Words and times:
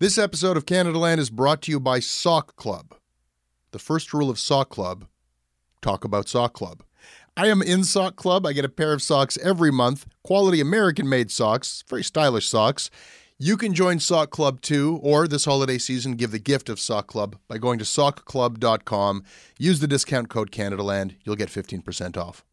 This 0.00 0.16
episode 0.16 0.56
of 0.56 0.64
Canadaland 0.64 1.18
is 1.18 1.28
brought 1.28 1.60
to 1.62 1.72
you 1.72 1.80
by 1.80 1.98
Sock 1.98 2.54
Club. 2.54 2.94
The 3.72 3.80
first 3.80 4.14
rule 4.14 4.30
of 4.30 4.38
Sock 4.38 4.68
Club 4.68 5.08
talk 5.82 6.04
about 6.04 6.28
Sock 6.28 6.52
Club. 6.52 6.84
I 7.36 7.48
am 7.48 7.60
in 7.60 7.82
Sock 7.82 8.14
Club. 8.14 8.46
I 8.46 8.52
get 8.52 8.64
a 8.64 8.68
pair 8.68 8.92
of 8.92 9.02
socks 9.02 9.36
every 9.42 9.72
month, 9.72 10.06
quality 10.22 10.60
American 10.60 11.08
made 11.08 11.32
socks, 11.32 11.82
very 11.88 12.04
stylish 12.04 12.46
socks. 12.46 12.90
You 13.38 13.56
can 13.56 13.74
join 13.74 13.98
Sock 13.98 14.30
Club 14.30 14.60
too, 14.60 15.00
or 15.02 15.26
this 15.26 15.46
holiday 15.46 15.78
season, 15.78 16.14
give 16.14 16.30
the 16.30 16.38
gift 16.38 16.68
of 16.68 16.78
Sock 16.78 17.08
Club 17.08 17.34
by 17.48 17.58
going 17.58 17.80
to 17.80 17.84
sockclub.com. 17.84 19.24
Use 19.58 19.80
the 19.80 19.88
discount 19.88 20.28
code 20.28 20.52
CanadaLand. 20.52 21.16
You'll 21.24 21.34
get 21.34 21.48
15% 21.48 22.16
off. 22.16 22.44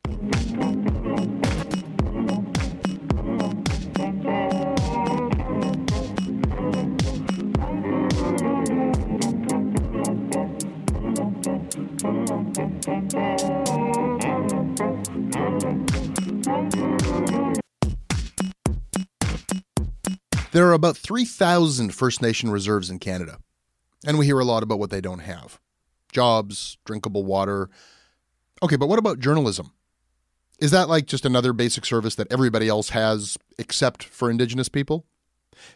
There 20.55 20.69
are 20.69 20.71
about 20.71 20.95
3,000 20.95 21.93
First 21.93 22.21
Nation 22.21 22.49
reserves 22.49 22.89
in 22.89 22.97
Canada, 22.97 23.39
and 24.05 24.17
we 24.17 24.25
hear 24.25 24.39
a 24.39 24.45
lot 24.45 24.63
about 24.63 24.79
what 24.79 24.89
they 24.89 25.01
don't 25.01 25.19
have 25.19 25.59
jobs, 26.13 26.77
drinkable 26.85 27.25
water. 27.25 27.69
Okay, 28.63 28.77
but 28.77 28.87
what 28.87 28.97
about 28.97 29.19
journalism? 29.19 29.73
Is 30.59 30.71
that 30.71 30.87
like 30.87 31.07
just 31.07 31.25
another 31.25 31.51
basic 31.51 31.85
service 31.85 32.15
that 32.15 32.31
everybody 32.31 32.69
else 32.69 32.91
has 32.91 33.37
except 33.59 34.05
for 34.05 34.31
Indigenous 34.31 34.69
people? 34.69 35.05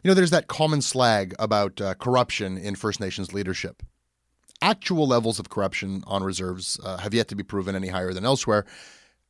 You 0.01 0.07
know, 0.07 0.13
there's 0.13 0.29
that 0.31 0.47
common 0.47 0.81
slag 0.81 1.35
about 1.39 1.81
uh, 1.81 1.95
corruption 1.95 2.57
in 2.57 2.75
First 2.75 3.01
Nations 3.01 3.33
leadership. 3.33 3.83
Actual 4.61 5.05
levels 5.05 5.39
of 5.39 5.49
corruption 5.49 6.05
on 6.07 6.23
reserves 6.23 6.79
uh, 6.85 6.95
have 6.99 7.13
yet 7.13 7.27
to 7.27 7.35
be 7.35 7.43
proven 7.43 7.75
any 7.75 7.89
higher 7.89 8.13
than 8.13 8.23
elsewhere, 8.23 8.65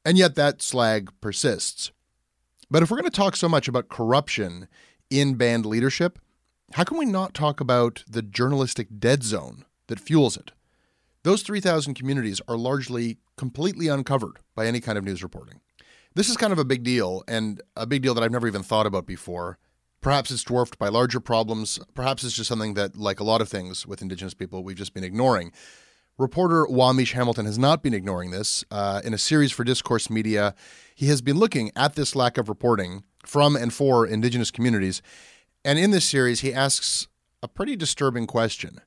and 0.05 0.15
yet 0.15 0.35
that 0.35 0.61
slag 0.61 1.09
persists. 1.21 1.91
But 2.69 2.83
if 2.83 2.91
we're 2.91 2.97
going 2.97 3.09
to 3.09 3.17
talk 3.17 3.35
so 3.35 3.49
much 3.49 3.67
about 3.67 3.89
corruption 3.89 4.67
in 5.09 5.35
band 5.35 5.65
leadership, 5.65 6.19
how 6.73 6.83
can 6.83 6.97
we 6.97 7.05
not 7.05 7.33
talk 7.33 7.59
about 7.59 8.03
the 8.07 8.21
journalistic 8.21 8.87
dead 8.99 9.23
zone 9.23 9.65
that 9.87 9.99
fuels 9.99 10.37
it? 10.37 10.51
Those 11.23 11.41
3,000 11.41 11.95
communities 11.95 12.41
are 12.47 12.57
largely 12.57 13.17
completely 13.37 13.87
uncovered 13.87 14.39
by 14.55 14.67
any 14.67 14.79
kind 14.79 14.97
of 14.97 15.03
news 15.03 15.23
reporting. 15.23 15.61
This 16.15 16.29
is 16.29 16.37
kind 16.37 16.53
of 16.53 16.59
a 16.59 16.65
big 16.65 16.83
deal, 16.83 17.23
and 17.27 17.61
a 17.75 17.85
big 17.85 18.01
deal 18.01 18.13
that 18.13 18.23
I've 18.23 18.31
never 18.31 18.47
even 18.47 18.63
thought 18.63 18.85
about 18.85 19.05
before. 19.05 19.57
Perhaps 20.01 20.31
it's 20.31 20.43
dwarfed 20.43 20.79
by 20.79 20.87
larger 20.87 21.19
problems. 21.19 21.79
Perhaps 21.93 22.23
it's 22.23 22.35
just 22.35 22.47
something 22.47 22.73
that, 22.75 22.97
like 22.97 23.19
a 23.19 23.23
lot 23.23 23.41
of 23.41 23.49
things 23.49 23.85
with 23.85 24.01
Indigenous 24.01 24.33
people, 24.33 24.63
we've 24.63 24.77
just 24.77 24.93
been 24.93 25.03
ignoring. 25.03 25.51
Reporter 26.17 26.65
Wawmeesh 26.65 27.13
Hamilton 27.13 27.45
has 27.45 27.57
not 27.57 27.83
been 27.83 27.93
ignoring 27.93 28.31
this. 28.31 28.65
Uh, 28.71 29.01
in 29.03 29.13
a 29.13 29.17
series 29.17 29.51
for 29.51 29.63
Discourse 29.63 30.09
Media, 30.09 30.55
he 30.95 31.07
has 31.07 31.21
been 31.21 31.37
looking 31.37 31.71
at 31.75 31.95
this 31.95 32.15
lack 32.15 32.37
of 32.37 32.49
reporting 32.49 33.03
from 33.25 33.55
and 33.55 33.73
for 33.73 34.05
Indigenous 34.05 34.51
communities. 34.51 35.01
And 35.63 35.77
in 35.77 35.91
this 35.91 36.05
series, 36.05 36.39
he 36.41 36.53
asks 36.53 37.07
a 37.41 37.47
pretty 37.47 37.75
disturbing 37.75 38.27
question 38.27 38.81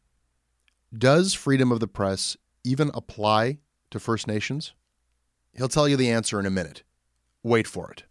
Does 0.96 1.34
freedom 1.34 1.72
of 1.72 1.80
the 1.80 1.88
press 1.88 2.36
even 2.64 2.90
apply 2.94 3.58
to 3.90 4.00
First 4.00 4.26
Nations? 4.26 4.74
He'll 5.54 5.68
tell 5.68 5.88
you 5.88 5.96
the 5.96 6.10
answer 6.10 6.40
in 6.40 6.46
a 6.46 6.50
minute. 6.50 6.82
Wait 7.42 7.66
for 7.66 7.90
it. 7.90 8.04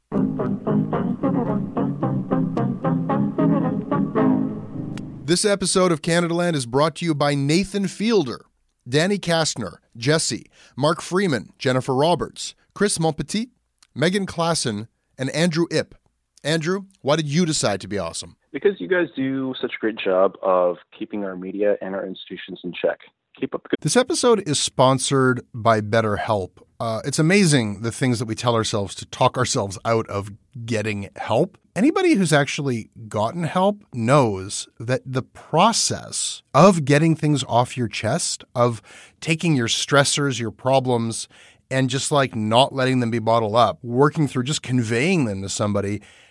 This 5.26 5.46
episode 5.46 5.92
of 5.92 6.02
Canadaland 6.02 6.56
is 6.56 6.66
brought 6.66 6.96
to 6.98 7.06
you 7.06 7.16
by 7.16 7.36
Nathan 7.36 7.88
Fielder, 7.88 8.46
Danny 8.88 9.18
Kastner, 9.18 9.76
Jesse, 9.96 10.48
Mark 10.76 11.02
Freeman, 11.02 11.52
Jennifer 11.58 11.96
Roberts, 11.96 12.54
Chris 12.74 12.98
Montpetit, 12.98 13.50
Megan 13.96 14.26
Klassen, 14.26 14.88
and 15.18 15.30
Andrew 15.30 15.68
Ip. 15.72 15.96
Andrew, 16.44 16.86
why 17.02 17.16
did 17.16 17.28
you 17.28 17.46
decide 17.46 17.82
to 17.82 17.88
be 17.88 18.00
awesome? 18.00 18.36
Because 18.52 18.80
you 18.80 18.88
guys 18.88 19.08
do 19.16 19.54
such 19.62 19.74
a 19.76 19.80
great 19.80 19.98
job 19.98 20.36
of 20.42 20.78
keeping 20.98 21.24
our 21.24 21.36
media 21.36 21.76
and 21.82 21.94
our 21.94 22.06
institutions 22.06 22.60
in 22.64 22.74
check. 22.74 23.00
Keep 23.40 23.56
up 23.56 23.64
good. 23.70 23.78
This 23.80 23.96
episode 23.96 24.48
is 24.48 24.60
sponsored 24.60 25.42
by 25.54 25.82
BetterHelp. 25.82 26.50
Uh, 26.80 27.02
it's 27.06 27.20
amazing 27.20 27.82
the 27.82 27.92
things 27.92 28.18
that 28.18 28.26
we 28.26 28.34
tell 28.34 28.56
ourselves 28.56 28.96
to 28.96 29.06
talk 29.06 29.38
ourselves 29.38 29.78
out 29.86 30.08
of 30.10 30.32
getting 30.66 31.10
help. 31.16 31.58
Anybody 31.76 32.16
who's 32.16 32.34
actually 32.34 32.90
gotten 33.08 33.44
help 33.44 33.84
knows 33.94 34.68
that 34.80 35.02
the 35.06 35.22
process 35.22 36.42
of 36.54 36.84
getting 36.84 37.16
things 37.16 37.44
off 37.48 37.78
your 37.78 37.88
chest, 37.88 38.44
of 38.56 38.82
taking 39.22 39.56
your 39.56 39.68
stressors, 39.68 40.40
your 40.40 40.52
problems, 40.52 41.30
and 41.70 41.90
just 41.90 42.12
like 42.12 42.36
not 42.36 42.74
letting 42.74 43.00
them 43.00 43.12
be 43.12 43.20
bottled 43.20 43.56
up, 43.56 43.78
working 43.84 44.28
through 44.28 44.44
just 44.44 44.64
conveying 44.64 45.26
them 45.26 45.42
to 45.44 45.48
somebody, 45.48 46.02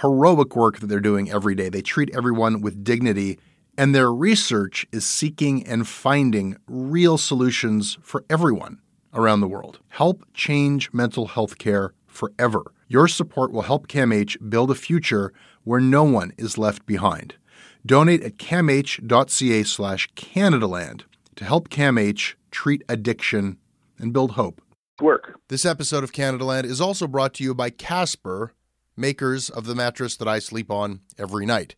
heroic 0.00 0.54
work 0.54 0.78
that 0.78 0.86
they're 0.86 1.00
doing 1.00 1.30
every 1.30 1.54
day. 1.54 1.68
They 1.68 1.82
treat 1.82 2.14
everyone 2.14 2.60
with 2.60 2.84
dignity, 2.84 3.38
and 3.76 3.94
their 3.94 4.12
research 4.12 4.86
is 4.92 5.06
seeking 5.06 5.66
and 5.66 5.86
finding 5.86 6.56
real 6.66 7.18
solutions 7.18 7.98
for 8.02 8.24
everyone 8.30 8.80
around 9.12 9.40
the 9.40 9.48
world. 9.48 9.80
Help 9.88 10.24
change 10.34 10.92
mental 10.92 11.26
health 11.26 11.58
care 11.58 11.94
forever. 12.06 12.62
Your 12.88 13.08
support 13.08 13.52
will 13.52 13.62
help 13.62 13.86
CAMH 13.88 14.48
build 14.48 14.70
a 14.70 14.74
future 14.74 15.32
where 15.64 15.80
no 15.80 16.04
one 16.04 16.32
is 16.38 16.56
left 16.56 16.86
behind. 16.86 17.34
Donate 17.84 18.22
at 18.22 18.38
camh.ca 18.38 19.62
slash 19.62 20.08
Canadaland 20.14 21.02
to 21.36 21.44
help 21.44 21.68
CAMH 21.68 22.34
treat 22.50 22.82
addiction 22.88 23.58
and 23.98 24.12
build 24.12 24.32
hope. 24.32 24.62
Work. 25.00 25.38
This 25.48 25.64
episode 25.64 26.02
of 26.02 26.12
Canadaland 26.12 26.64
is 26.64 26.80
also 26.80 27.06
brought 27.06 27.34
to 27.34 27.44
you 27.44 27.54
by 27.54 27.70
Casper 27.70 28.52
makers 28.98 29.48
of 29.48 29.66
the 29.66 29.74
mattress 29.74 30.16
that 30.16 30.28
I 30.28 30.38
sleep 30.38 30.70
on 30.70 31.00
every 31.16 31.46
night. 31.46 31.74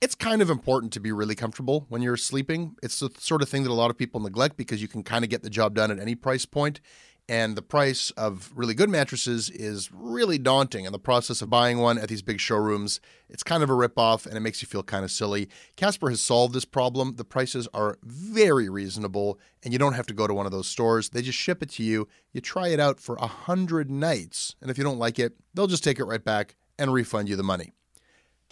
It's 0.00 0.14
kind 0.14 0.42
of 0.42 0.50
important 0.50 0.92
to 0.94 1.00
be 1.00 1.12
really 1.12 1.34
comfortable 1.34 1.86
when 1.88 2.02
you're 2.02 2.16
sleeping. 2.16 2.76
It's 2.82 3.00
the 3.00 3.10
sort 3.18 3.42
of 3.42 3.48
thing 3.48 3.62
that 3.62 3.70
a 3.70 3.74
lot 3.74 3.90
of 3.90 3.96
people 3.96 4.20
neglect 4.20 4.56
because 4.56 4.82
you 4.82 4.88
can 4.88 5.02
kind 5.02 5.24
of 5.24 5.30
get 5.30 5.42
the 5.42 5.50
job 5.50 5.74
done 5.74 5.90
at 5.90 5.98
any 5.98 6.14
price 6.14 6.44
point. 6.44 6.80
And 7.26 7.56
the 7.56 7.62
price 7.62 8.10
of 8.12 8.52
really 8.54 8.74
good 8.74 8.90
mattresses 8.90 9.48
is 9.48 9.90
really 9.90 10.36
daunting. 10.36 10.84
And 10.84 10.94
the 10.94 10.98
process 10.98 11.40
of 11.40 11.48
buying 11.48 11.78
one 11.78 11.96
at 11.96 12.10
these 12.10 12.20
big 12.20 12.38
showrooms, 12.38 13.00
it's 13.30 13.42
kind 13.42 13.62
of 13.62 13.70
a 13.70 13.72
ripoff 13.72 14.26
and 14.26 14.36
it 14.36 14.40
makes 14.40 14.60
you 14.60 14.68
feel 14.68 14.82
kind 14.82 15.04
of 15.04 15.10
silly. 15.10 15.48
Casper 15.76 16.10
has 16.10 16.20
solved 16.20 16.54
this 16.54 16.66
problem. 16.66 17.16
The 17.16 17.24
prices 17.24 17.66
are 17.72 17.98
very 18.02 18.68
reasonable 18.68 19.38
and 19.62 19.72
you 19.72 19.78
don't 19.78 19.94
have 19.94 20.06
to 20.08 20.14
go 20.14 20.26
to 20.26 20.34
one 20.34 20.44
of 20.44 20.52
those 20.52 20.68
stores. 20.68 21.08
They 21.08 21.22
just 21.22 21.38
ship 21.38 21.62
it 21.62 21.70
to 21.70 21.82
you. 21.82 22.08
You 22.32 22.42
try 22.42 22.68
it 22.68 22.80
out 22.80 23.00
for 23.00 23.16
a 23.16 23.26
hundred 23.26 23.90
nights. 23.90 24.54
And 24.60 24.70
if 24.70 24.76
you 24.76 24.84
don't 24.84 24.98
like 24.98 25.18
it, 25.18 25.34
they'll 25.54 25.66
just 25.66 25.84
take 25.84 25.98
it 25.98 26.04
right 26.04 26.22
back 26.22 26.56
and 26.78 26.92
refund 26.92 27.30
you 27.30 27.36
the 27.36 27.42
money. 27.42 27.72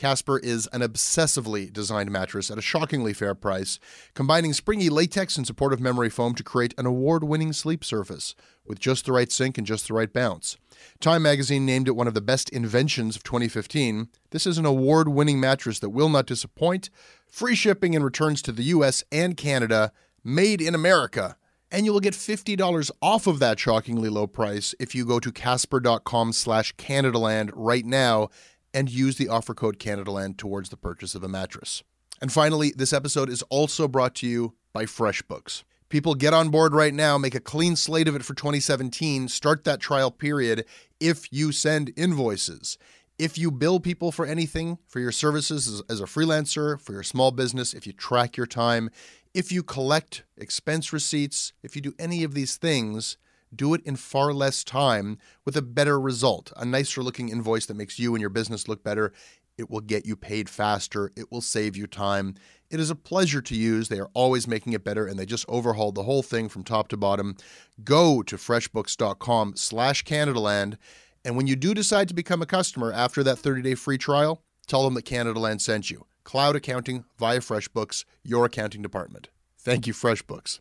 Casper 0.03 0.41
is 0.41 0.69
an 0.73 0.81
obsessively 0.81 1.73
designed 1.73 2.11
mattress 2.11 2.51
at 2.51 2.59
a 2.59 2.61
shockingly 2.61 3.13
fair 3.13 3.37
price, 3.37 3.79
combining 4.15 4.53
springy 4.53 4.89
latex 4.89 5.37
and 5.37 5.47
supportive 5.47 5.79
memory 5.79 6.11
foam 6.11 6.35
to 6.35 6.43
create 6.43 6.75
an 6.77 6.87
award 6.87 7.23
winning 7.23 7.53
sleep 7.53 7.85
surface 7.85 8.35
with 8.67 8.81
just 8.81 9.07
the 9.07 9.13
right 9.13 9.31
sink 9.31 9.59
and 9.59 9.65
just 9.65 9.87
the 9.87 9.95
right 9.95 10.13
bounce. 10.13 10.57
Time 10.99 11.23
magazine 11.23 11.65
named 11.65 11.87
it 11.87 11.95
one 11.95 12.09
of 12.09 12.15
the 12.15 12.21
best 12.21 12.49
inventions 12.49 13.15
of 13.15 13.23
2015. 13.23 14.09
This 14.33 14.45
is 14.45 14.59
an 14.59 14.67
award 14.67 15.07
winning 15.07 15.39
mattress 15.39 15.79
that 15.79 15.91
will 15.91 16.09
not 16.09 16.27
disappoint. 16.27 16.91
Free 17.29 17.55
shipping 17.55 17.95
and 17.95 18.05
returns 18.05 18.43
to 18.43 18.51
the 18.51 18.65
US 18.65 19.05
and 19.13 19.37
Canada, 19.37 19.93
made 20.25 20.61
in 20.61 20.75
America. 20.75 21.37
And 21.71 21.87
you 21.87 21.93
will 21.93 22.01
get 22.01 22.13
$50 22.13 22.91
off 23.01 23.29
of 23.29 23.39
that 23.39 23.61
shockingly 23.61 24.09
low 24.11 24.27
price 24.27 24.75
if 24.81 24.97
you 24.97 25.07
go 25.07 25.21
to 25.21 25.31
casper.com 25.31 26.33
slash 26.33 26.75
Canadaland 26.75 27.51
right 27.55 27.87
now 27.87 28.31
and 28.75 28.91
use 28.91 29.17
the 29.17 29.29
offer 29.29 29.55
code 29.55 29.79
CanadaLand 29.79 30.37
towards 30.37 30.69
the 30.69 30.77
purchase 30.77 31.15
of 31.15 31.23
a 31.23 31.29
mattress. 31.29 31.83
And 32.21 32.33
finally, 32.33 32.73
this 32.75 32.93
episode 32.93 33.29
is 33.29 33.43
also 33.51 33.89
brought 33.89 34.15
to 34.17 34.27
you 34.27 34.55
by 34.73 34.85
FreshBooks. 34.85 35.65
People 35.89 36.15
get 36.15 36.33
on 36.33 36.49
board 36.49 36.73
right 36.73 36.95
now, 36.95 37.19
make 37.19 37.35
a 37.35 37.41
clean 37.41 37.77
slate 37.77 38.09
of 38.09 38.17
it 38.17 38.25
for 38.25 38.33
2017, 38.33 39.29
start 39.29 39.65
that 39.65 39.81
trial 39.81 40.11
period 40.11 40.65
if 41.01 41.31
you 41.31 41.53
send 41.53 41.93
invoices. 41.97 42.79
If 43.19 43.37
you 43.37 43.51
bill 43.51 43.79
people 43.79 44.11
for 44.11 44.25
anything, 44.25 44.79
for 44.89 45.01
your 45.01 45.13
services 45.13 45.83
as, 45.91 46.01
a 46.01 46.05
freelancer, 46.05 46.81
for 46.81 46.93
your 46.93 47.03
small 47.03 47.31
business, 47.31 47.75
if 47.75 47.87
you 47.87 47.93
track 47.93 48.37
your 48.37 48.47
time, 48.47 48.89
if 49.35 49.53
you 49.53 49.63
collect 49.63 50.25
expense 50.37 50.93
receipts, 50.93 51.53
if 51.63 51.77
you 51.77 51.83
do 51.83 51.95
any 51.99 52.25
of 52.25 52.35
these 52.35 52.57
things, 52.57 53.19
do 53.55 53.75
it 53.75 53.83
in 53.85 53.97
far 53.97 54.33
less 54.33 54.65
time 54.65 55.19
with 55.45 55.57
a 55.57 55.63
better 55.63 56.01
result, 56.01 56.53
a 56.57 56.65
nicer 56.65 57.03
looking 57.03 57.29
invoice 57.29 57.67
that 57.67 57.77
makes 57.77 57.99
you 57.99 58.15
and 58.15 58.21
your 58.21 58.31
business 58.31 58.69
look 58.69 58.83
better. 58.83 59.13
It 59.59 59.71
will 59.71 59.81
get 59.81 60.07
you 60.07 60.17
paid 60.17 60.49
faster. 60.49 61.13
It 61.17 61.31
will 61.31 61.41
save 61.41 61.77
you 61.77 61.87
time. 61.87 62.35
It 62.71 62.81
is 62.81 62.89
a 62.91 62.95
pleasure 62.95 63.43
to 63.43 63.55
use. 63.55 63.89
They 63.89 64.01
are 64.01 64.11
always 64.15 64.49
making 64.49 64.73
it 64.73 64.83
better, 64.83 65.07
and 65.07 65.19
they 65.19 65.27
just 65.27 65.49
overhauled 65.49 65.95
the 65.95 66.05
whole 66.05 66.23
thing 66.23 66.49
from 66.49 66.65
top 66.65 66.89
to 66.89 66.97
bottom. 66.97 67.37
Go 67.85 68.23
to 68.23 68.37
freshbooks.com 68.37 69.56
slash 69.56 70.05
Canadaland, 70.05 70.77
and 71.25 71.37
when 71.37 71.47
you 71.47 71.55
do 71.55 71.75
decide 71.75 72.09
to 72.09 72.15
become 72.15 72.41
a 72.41 72.47
customer 72.47 72.93
after 72.93 73.23
that 73.23 73.37
30-day 73.37 73.75
free 73.75 73.99
trial, 73.99 74.43
tell 74.67 74.85
them 74.85 74.94
that 74.94 75.05
Canadaland 75.05 75.61
sent 75.61 75.91
you. 75.91 76.06
Cloud 76.25 76.56
accounting 76.56 77.05
via 77.19 77.41
FreshBooks, 77.41 78.05
your 78.23 78.47
accounting 78.47 78.81
department. 78.81 79.29
Thank 79.59 79.87
you, 79.87 79.93
FreshBooks. 79.93 80.61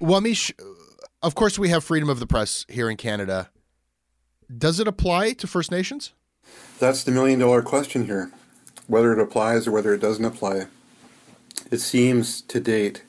Wawmeesh, 0.00 0.52
of 1.22 1.34
course, 1.34 1.58
we 1.58 1.68
have 1.68 1.84
freedom 1.84 2.08
of 2.08 2.18
the 2.20 2.26
press 2.26 2.66
here 2.68 2.90
in 2.90 2.96
Canada. 2.96 3.50
Does 4.56 4.80
it 4.80 4.88
apply 4.88 5.32
to 5.34 5.46
First 5.46 5.70
Nations? 5.70 6.12
That's 6.78 7.04
the 7.04 7.12
million 7.12 7.38
dollar 7.38 7.62
question 7.62 8.06
here 8.06 8.30
whether 8.88 9.12
it 9.12 9.18
applies 9.18 9.66
or 9.66 9.72
whether 9.72 9.94
it 9.94 10.00
doesn't 10.00 10.24
apply. 10.24 10.66
It 11.70 11.78
seems 11.78 12.42
to 12.42 12.60
date 12.60 13.04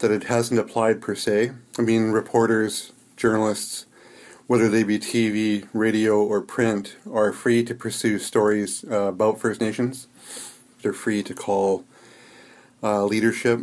that 0.00 0.10
it 0.10 0.24
hasn't 0.24 0.60
applied 0.60 1.00
per 1.00 1.14
se. 1.14 1.52
I 1.78 1.82
mean, 1.82 2.10
reporters, 2.10 2.92
journalists, 3.16 3.86
whether 4.46 4.68
they 4.68 4.82
be 4.82 4.98
TV, 4.98 5.66
radio, 5.72 6.22
or 6.22 6.40
print, 6.40 6.96
are 7.10 7.32
free 7.32 7.64
to 7.64 7.74
pursue 7.74 8.18
stories 8.18 8.84
uh, 8.90 9.04
about 9.04 9.40
First 9.40 9.60
Nations. 9.60 10.06
They're 10.82 10.92
free 10.92 11.22
to 11.22 11.34
call 11.34 11.84
uh, 12.82 13.04
leadership 13.04 13.60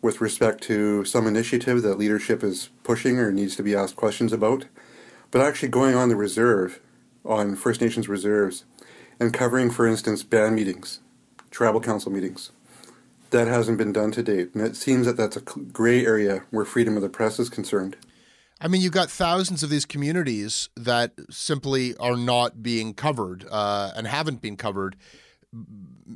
with 0.00 0.20
respect 0.20 0.62
to 0.64 1.04
some 1.04 1.26
initiative 1.26 1.82
that 1.82 1.98
leadership 1.98 2.44
is 2.44 2.70
pushing 2.82 3.18
or 3.18 3.32
needs 3.32 3.56
to 3.56 3.62
be 3.62 3.74
asked 3.74 3.96
questions 3.96 4.32
about, 4.32 4.66
but 5.30 5.40
actually 5.40 5.68
going 5.68 5.94
on 5.94 6.08
the 6.08 6.16
reserve, 6.16 6.80
on 7.24 7.56
First 7.56 7.80
Nations 7.80 8.08
reserves, 8.08 8.64
and 9.18 9.34
covering, 9.34 9.70
for 9.70 9.86
instance, 9.86 10.22
band 10.22 10.54
meetings, 10.54 11.00
tribal 11.50 11.80
council 11.80 12.12
meetings. 12.12 12.52
That 13.30 13.48
hasn't 13.48 13.76
been 13.76 13.92
done 13.92 14.12
to 14.12 14.22
date, 14.22 14.54
and 14.54 14.64
it 14.64 14.74
seems 14.74 15.04
that 15.04 15.18
that's 15.18 15.36
a 15.36 15.40
gray 15.40 16.06
area 16.06 16.44
where 16.50 16.64
freedom 16.64 16.96
of 16.96 17.02
the 17.02 17.10
press 17.10 17.38
is 17.38 17.50
concerned. 17.50 17.96
I 18.60 18.68
mean, 18.68 18.80
you've 18.80 18.92
got 18.92 19.10
thousands 19.10 19.62
of 19.62 19.70
these 19.70 19.84
communities 19.84 20.68
that 20.76 21.12
simply 21.30 21.94
are 21.98 22.16
not 22.16 22.62
being 22.62 22.94
covered 22.94 23.46
uh, 23.50 23.92
and 23.94 24.06
haven't 24.06 24.40
been 24.40 24.56
covered 24.56 24.96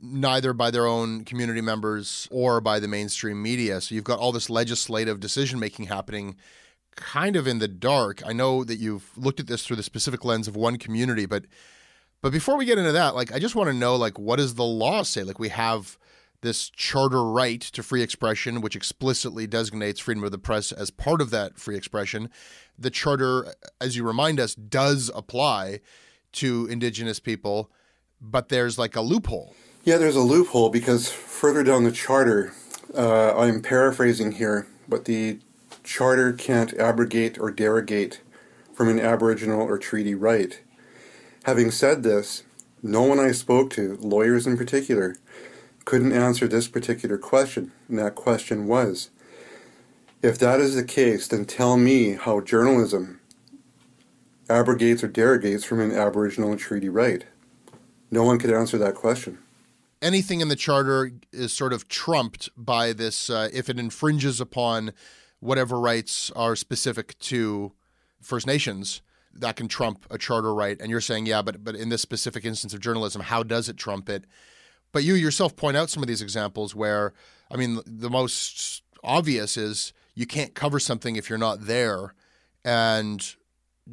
neither 0.00 0.52
by 0.52 0.70
their 0.70 0.86
own 0.86 1.24
community 1.24 1.60
members 1.60 2.26
or 2.30 2.60
by 2.60 2.80
the 2.80 2.88
mainstream 2.88 3.42
media. 3.42 3.80
So 3.80 3.94
you've 3.94 4.04
got 4.04 4.18
all 4.18 4.32
this 4.32 4.48
legislative 4.48 5.20
decision 5.20 5.58
making 5.58 5.86
happening 5.86 6.36
kind 6.96 7.36
of 7.36 7.46
in 7.46 7.58
the 7.58 7.68
dark. 7.68 8.22
I 8.26 8.32
know 8.32 8.64
that 8.64 8.76
you've 8.76 9.10
looked 9.16 9.40
at 9.40 9.46
this 9.46 9.66
through 9.66 9.76
the 9.76 9.82
specific 9.82 10.24
lens 10.24 10.48
of 10.48 10.56
one 10.56 10.78
community, 10.78 11.26
but 11.26 11.44
But 12.22 12.32
before 12.32 12.56
we 12.56 12.64
get 12.64 12.78
into 12.78 12.92
that, 12.92 13.14
like 13.14 13.32
I 13.32 13.38
just 13.38 13.56
want 13.56 13.68
to 13.68 13.74
know 13.74 13.96
like 13.96 14.18
what 14.18 14.36
does 14.36 14.54
the 14.54 14.64
law 14.64 15.02
say? 15.02 15.24
Like 15.24 15.40
we 15.40 15.48
have 15.50 15.98
this 16.40 16.70
charter 16.70 17.22
right 17.22 17.60
to 17.60 17.82
free 17.82 18.02
expression, 18.02 18.60
which 18.60 18.76
explicitly 18.76 19.46
designates 19.46 20.00
freedom 20.00 20.24
of 20.24 20.30
the 20.30 20.38
press 20.38 20.72
as 20.72 20.90
part 20.90 21.20
of 21.20 21.30
that 21.30 21.58
free 21.58 21.76
expression. 21.76 22.30
The 22.78 22.90
charter, 22.90 23.54
as 23.80 23.96
you 23.96 24.04
remind 24.04 24.40
us, 24.40 24.54
does 24.54 25.10
apply 25.14 25.80
to 26.32 26.66
indigenous 26.66 27.20
people, 27.20 27.70
but 28.20 28.48
there's 28.48 28.78
like 28.78 28.96
a 28.96 29.02
loophole. 29.02 29.54
Yeah, 29.84 29.96
there's 29.96 30.14
a 30.14 30.20
loophole 30.20 30.70
because 30.70 31.10
further 31.10 31.64
down 31.64 31.82
the 31.82 31.90
charter, 31.90 32.52
uh, 32.96 33.36
I'm 33.36 33.60
paraphrasing 33.60 34.30
here, 34.32 34.68
but 34.88 35.06
the 35.06 35.40
charter 35.82 36.32
can't 36.32 36.72
abrogate 36.74 37.36
or 37.36 37.50
derogate 37.50 38.20
from 38.72 38.88
an 38.88 39.00
Aboriginal 39.00 39.60
or 39.60 39.78
treaty 39.78 40.14
right. 40.14 40.60
Having 41.46 41.72
said 41.72 42.04
this, 42.04 42.44
no 42.80 43.02
one 43.02 43.18
I 43.18 43.32
spoke 43.32 43.70
to, 43.70 43.96
lawyers 43.96 44.46
in 44.46 44.56
particular, 44.56 45.16
couldn't 45.84 46.12
answer 46.12 46.46
this 46.46 46.68
particular 46.68 47.18
question, 47.18 47.72
and 47.88 47.98
that 47.98 48.14
question 48.14 48.68
was 48.68 49.10
if 50.22 50.38
that 50.38 50.60
is 50.60 50.76
the 50.76 50.84
case, 50.84 51.26
then 51.26 51.44
tell 51.44 51.76
me 51.76 52.12
how 52.12 52.40
journalism 52.40 53.18
abrogates 54.48 55.02
or 55.02 55.08
derogates 55.08 55.64
from 55.64 55.80
an 55.80 55.90
Aboriginal 55.90 56.56
treaty 56.56 56.88
right. 56.88 57.24
No 58.12 58.22
one 58.22 58.38
could 58.38 58.52
answer 58.52 58.78
that 58.78 58.94
question. 58.94 59.38
Anything 60.02 60.40
in 60.40 60.48
the 60.48 60.56
charter 60.56 61.12
is 61.32 61.52
sort 61.52 61.72
of 61.72 61.86
trumped 61.86 62.50
by 62.56 62.92
this 62.92 63.30
uh, 63.30 63.48
if 63.52 63.70
it 63.70 63.78
infringes 63.78 64.40
upon 64.40 64.92
whatever 65.38 65.78
rights 65.78 66.30
are 66.34 66.56
specific 66.56 67.16
to 67.20 67.72
First 68.20 68.46
Nations. 68.46 69.00
That 69.32 69.56
can 69.56 69.68
trump 69.68 70.04
a 70.10 70.18
charter 70.18 70.52
right, 70.52 70.78
and 70.78 70.90
you're 70.90 71.00
saying, 71.00 71.26
yeah, 71.26 71.40
but 71.40 71.64
but 71.64 71.76
in 71.76 71.88
this 71.88 72.02
specific 72.02 72.44
instance 72.44 72.74
of 72.74 72.80
journalism, 72.80 73.22
how 73.22 73.42
does 73.42 73.68
it 73.68 73.76
trump 73.76 74.10
it? 74.10 74.24
But 74.90 75.04
you 75.04 75.14
yourself 75.14 75.56
point 75.56 75.76
out 75.76 75.88
some 75.88 76.02
of 76.02 76.06
these 76.06 76.20
examples 76.20 76.74
where, 76.74 77.14
I 77.50 77.56
mean, 77.56 77.80
the 77.86 78.10
most 78.10 78.82
obvious 79.02 79.56
is 79.56 79.92
you 80.14 80.26
can't 80.26 80.54
cover 80.54 80.78
something 80.78 81.16
if 81.16 81.30
you're 81.30 81.38
not 81.38 81.66
there, 81.66 82.12
and 82.64 83.34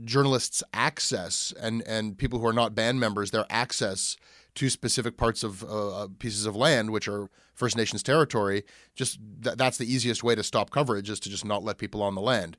journalists' 0.03 0.63
access 0.73 1.53
and 1.59 1.83
and 1.83 2.17
people 2.17 2.39
who 2.39 2.47
are 2.47 2.53
not 2.53 2.75
band 2.75 2.99
members 2.99 3.31
their 3.31 3.45
access 3.49 4.17
to 4.59 4.69
specific 4.69 5.17
parts 5.17 5.43
of 5.43 5.63
uh, 5.63 6.03
uh 6.03 6.07
pieces 6.19 6.45
of 6.45 6.55
land 6.55 6.91
which 6.91 7.07
are 7.07 7.29
First 7.53 7.75
Nations 7.75 8.03
territory. 8.03 8.63
Just 8.95 9.19
th- 9.43 9.57
that's 9.57 9.77
the 9.77 9.91
easiest 9.91 10.23
way 10.23 10.35
to 10.35 10.43
stop 10.43 10.69
coverage 10.69 11.09
is 11.09 11.19
to 11.21 11.29
just 11.29 11.45
not 11.45 11.63
let 11.63 11.77
people 11.77 12.01
on 12.01 12.15
the 12.15 12.21
land. 12.21 12.57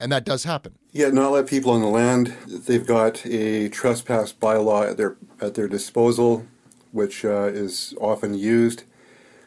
And 0.00 0.10
that 0.10 0.24
does 0.24 0.44
happen. 0.44 0.78
Yeah, 0.90 1.08
not 1.08 1.30
let 1.30 1.46
people 1.46 1.72
on 1.72 1.80
the 1.80 1.86
land. 1.86 2.34
They've 2.46 2.86
got 2.86 3.24
a 3.24 3.68
trespass 3.68 4.32
bylaw 4.32 4.90
at 4.90 4.96
their 4.96 5.16
at 5.40 5.54
their 5.54 5.68
disposal 5.68 6.46
which 6.92 7.24
uh, 7.24 7.44
is 7.44 7.94
often 8.00 8.34
used. 8.34 8.84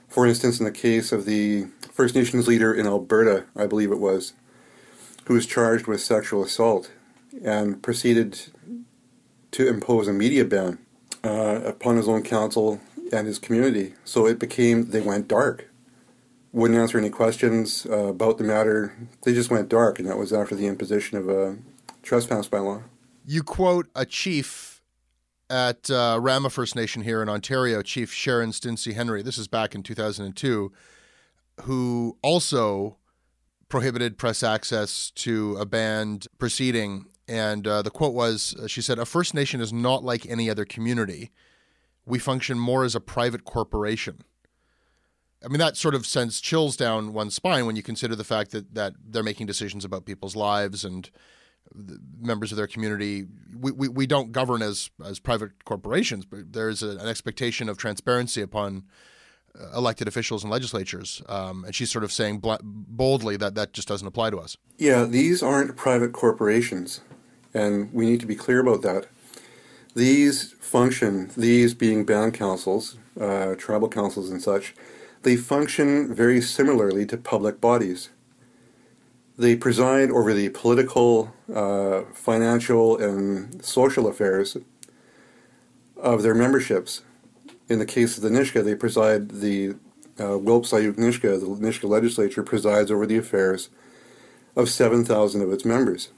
For 0.07 0.25
instance, 0.27 0.59
in 0.59 0.65
the 0.65 0.71
case 0.71 1.11
of 1.11 1.25
the 1.25 1.67
First 1.93 2.15
Nations 2.15 2.47
leader 2.47 2.73
in 2.73 2.87
Alberta, 2.87 3.45
I 3.55 3.67
believe 3.67 3.91
it 3.91 3.99
was, 3.99 4.33
who 5.25 5.35
was 5.35 5.45
charged 5.45 5.87
with 5.87 6.01
sexual 6.01 6.43
assault 6.43 6.91
and 7.43 7.81
proceeded 7.81 8.39
to 9.51 9.67
impose 9.67 10.07
a 10.07 10.13
media 10.13 10.43
ban 10.43 10.79
uh, 11.25 11.62
upon 11.65 11.98
his 11.98 12.08
own 12.08 12.22
counsel 12.24 12.79
and 13.12 13.27
his 13.27 13.39
community. 13.39 13.94
So 14.05 14.27
it 14.27 14.39
became, 14.39 14.91
they 14.91 15.01
went 15.01 15.27
dark. 15.27 15.70
Wouldn't 16.53 16.79
answer 16.79 16.98
any 16.98 17.10
questions 17.10 17.86
uh, 17.89 18.08
about 18.08 18.38
the 18.38 18.44
matter. 18.44 18.96
They 19.24 19.34
just 19.34 19.50
went 19.50 19.67
dark, 19.67 20.00
and 20.00 20.08
that 20.08 20.17
was 20.17 20.32
after 20.32 20.55
the 20.55 20.67
imposition 20.67 21.17
of 21.17 21.27
a 21.27 21.58
trespass 22.01 22.48
by 22.48 22.60
law. 22.60 22.84
You 23.25 23.44
quote 23.44 23.89
a 23.96 24.05
chief 24.05 24.75
at 25.50 25.89
uh, 25.89 26.17
Rama 26.22 26.50
First 26.50 26.75
Nation 26.75 27.01
here 27.01 27.22
in 27.22 27.29
Ontario, 27.29 27.82
Chief 27.82 28.12
Sharon 28.12 28.51
Stinson 28.51 28.94
Henry, 28.94 29.22
this 29.22 29.38
is 29.38 29.48
back 29.48 29.75
in 29.75 29.84
2002, 29.84 30.72
who 31.62 32.17
also 32.22 32.98
prohibited 33.67 34.17
press 34.17 34.44
access 34.44 35.12
to 35.12 35.58
a 35.58 35.65
banned 35.65 36.27
proceeding. 36.38 37.05
And 37.27 37.67
uh, 37.67 37.82
the 37.82 37.89
quote 37.89 38.13
was 38.13 38.55
uh, 38.62 38.67
She 38.67 38.82
said, 38.82 39.00
A 39.00 39.05
First 39.05 39.34
Nation 39.34 39.62
is 39.62 39.74
not 39.74 40.03
like 40.03 40.25
any 40.25 40.50
other 40.50 40.65
community. 40.65 41.32
We 42.05 42.20
function 42.20 42.60
more 42.60 42.84
as 42.84 42.96
a 42.96 43.00
private 43.00 43.46
corporation. 43.46 44.22
I 45.44 45.48
mean, 45.48 45.60
that 45.60 45.77
sort 45.77 45.96
of 45.96 46.05
sends 46.05 46.41
chills 46.41 46.75
down 46.75 47.13
one's 47.13 47.36
spine 47.36 47.65
when 47.65 47.75
you 47.75 47.84
consider 47.84 48.15
the 48.15 48.24
fact 48.24 48.51
that, 48.51 48.74
that 48.74 48.94
they're 49.03 49.24
making 49.24 49.48
decisions 49.48 49.86
about 49.86 50.05
people's 50.05 50.36
lives 50.36 50.84
and 50.84 51.10
members 52.20 52.51
of 52.51 52.58
their 52.58 52.67
community. 52.67 53.25
We, 53.55 53.72
we, 53.72 53.88
we 53.88 54.08
don't 54.08 54.32
govern 54.32 54.62
as 54.62 54.89
as 55.03 55.20
private 55.20 55.65
corporations, 55.65 56.25
but 56.25 56.53
there's 56.53 56.84
a, 56.84 56.89
an 56.89 57.08
expectation 57.08 57.70
of 57.70 57.77
transparency 57.77 58.41
upon 58.41 58.86
uh, 59.60 59.75
elected 59.75 60.08
officials 60.08 60.44
and 60.44 60.51
legislatures. 60.51 61.22
Um, 61.27 61.63
and 61.65 61.75
she's 61.75 61.91
sort 61.91 62.03
of 62.03 62.12
saying 62.12 62.41
boldly 62.41 63.38
that 63.38 63.55
that 63.55 63.74
just 63.74 63.88
doesn't 63.88 64.08
apply 64.08 64.29
to 64.32 64.38
us. 64.38 64.58
Yeah, 64.77 65.05
these 65.05 65.41
aren't 65.41 65.75
private 65.75 66.13
corporations, 66.13 67.01
and 67.55 67.91
we 67.93 68.05
need 68.05 68.19
to 68.19 68.25
be 68.25 68.35
clear 68.35 68.59
about 68.59 68.81
that. 68.81 69.07
These 69.95 70.51
function, 70.59 71.31
these 71.38 71.74
being 71.74 72.05
band 72.05 72.33
councils, 72.33 72.97
uh, 73.19 73.55
tribal 73.55 73.88
councils, 73.88 74.29
and 74.29 74.41
such, 74.41 74.75
they 75.24 75.38
function 75.38 76.13
very 76.13 76.41
similarly 76.41 77.05
to 77.07 77.17
public 77.17 77.62
bodies. 77.62 78.09
They 79.38 79.55
preside 79.55 80.12
over 80.12 80.33
the 80.33 80.50
political, 80.50 81.33
uh, 81.53 82.01
financial, 82.13 82.97
and 82.97 83.63
social 83.63 84.07
affairs 84.07 84.57
of 85.97 86.24
their 86.24 86.35
memberships. 86.35 87.01
In 87.69 87.79
the 87.79 87.85
case 87.85 88.17
of 88.17 88.24
the 88.24 88.29
Nisga'a, 88.29 88.63
they 88.63 88.75
preside 88.75 89.31
the 89.31 89.75
uh, 90.19 90.38
Wilp 90.38 90.65
Sayuk 90.65 90.95
Nisga'a, 90.95 91.39
the 91.39 91.47
Nisga'a 91.47 91.89
legislature 91.89 92.43
presides 92.43 92.91
over 92.91 93.05
the 93.05 93.17
affairs 93.17 93.69
of 94.55 94.69
7,000 94.69 95.41
of 95.41 95.51
its 95.51 95.65
members. 95.65 96.09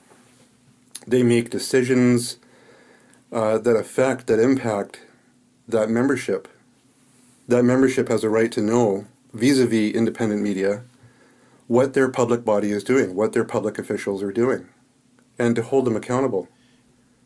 They 1.07 1.23
make 1.23 1.49
decisions 1.49 2.37
uh, 3.31 3.57
that 3.59 3.75
affect, 3.75 4.27
that 4.27 4.39
impact 4.39 4.99
that 5.67 5.89
membership. 5.89 6.47
That 7.47 7.63
membership 7.63 8.09
has 8.09 8.23
a 8.23 8.29
right 8.29 8.51
to 8.51 8.61
know, 8.61 9.07
vis 9.33 9.59
a 9.59 9.65
vis 9.65 9.93
independent 9.93 10.41
media, 10.41 10.83
what 11.67 11.93
their 11.93 12.09
public 12.09 12.45
body 12.45 12.71
is 12.71 12.83
doing, 12.83 13.15
what 13.15 13.33
their 13.33 13.43
public 13.43 13.77
officials 13.77 14.23
are 14.23 14.31
doing, 14.31 14.67
and 15.37 15.55
to 15.55 15.61
hold 15.61 15.85
them 15.85 15.95
accountable. 15.95 16.47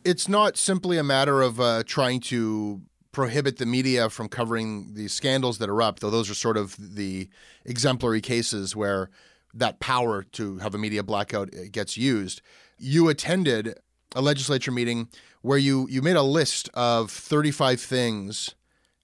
It's 0.04 0.28
not 0.28 0.56
simply 0.56 0.98
a 0.98 1.04
matter 1.04 1.42
of 1.42 1.60
uh, 1.60 1.84
trying 1.86 2.20
to 2.20 2.82
prohibit 3.12 3.58
the 3.58 3.66
media 3.66 4.08
from 4.08 4.28
covering 4.28 4.94
the 4.94 5.06
scandals 5.06 5.58
that 5.58 5.68
erupt, 5.68 6.00
though 6.00 6.10
those 6.10 6.30
are 6.30 6.34
sort 6.34 6.56
of 6.56 6.76
the 6.78 7.28
exemplary 7.64 8.20
cases 8.20 8.74
where 8.74 9.10
that 9.54 9.80
power 9.80 10.22
to 10.22 10.58
have 10.58 10.74
a 10.74 10.78
media 10.78 11.02
blackout 11.02 11.54
uh, 11.54 11.62
gets 11.70 11.96
used. 11.96 12.40
You 12.82 13.08
attended 13.08 13.78
a 14.14 14.20
legislature 14.20 14.72
meeting 14.72 15.08
where 15.42 15.58
you 15.58 15.86
you 15.88 16.02
made 16.02 16.16
a 16.16 16.22
list 16.22 16.68
of 16.74 17.10
35 17.10 17.80
things 17.80 18.54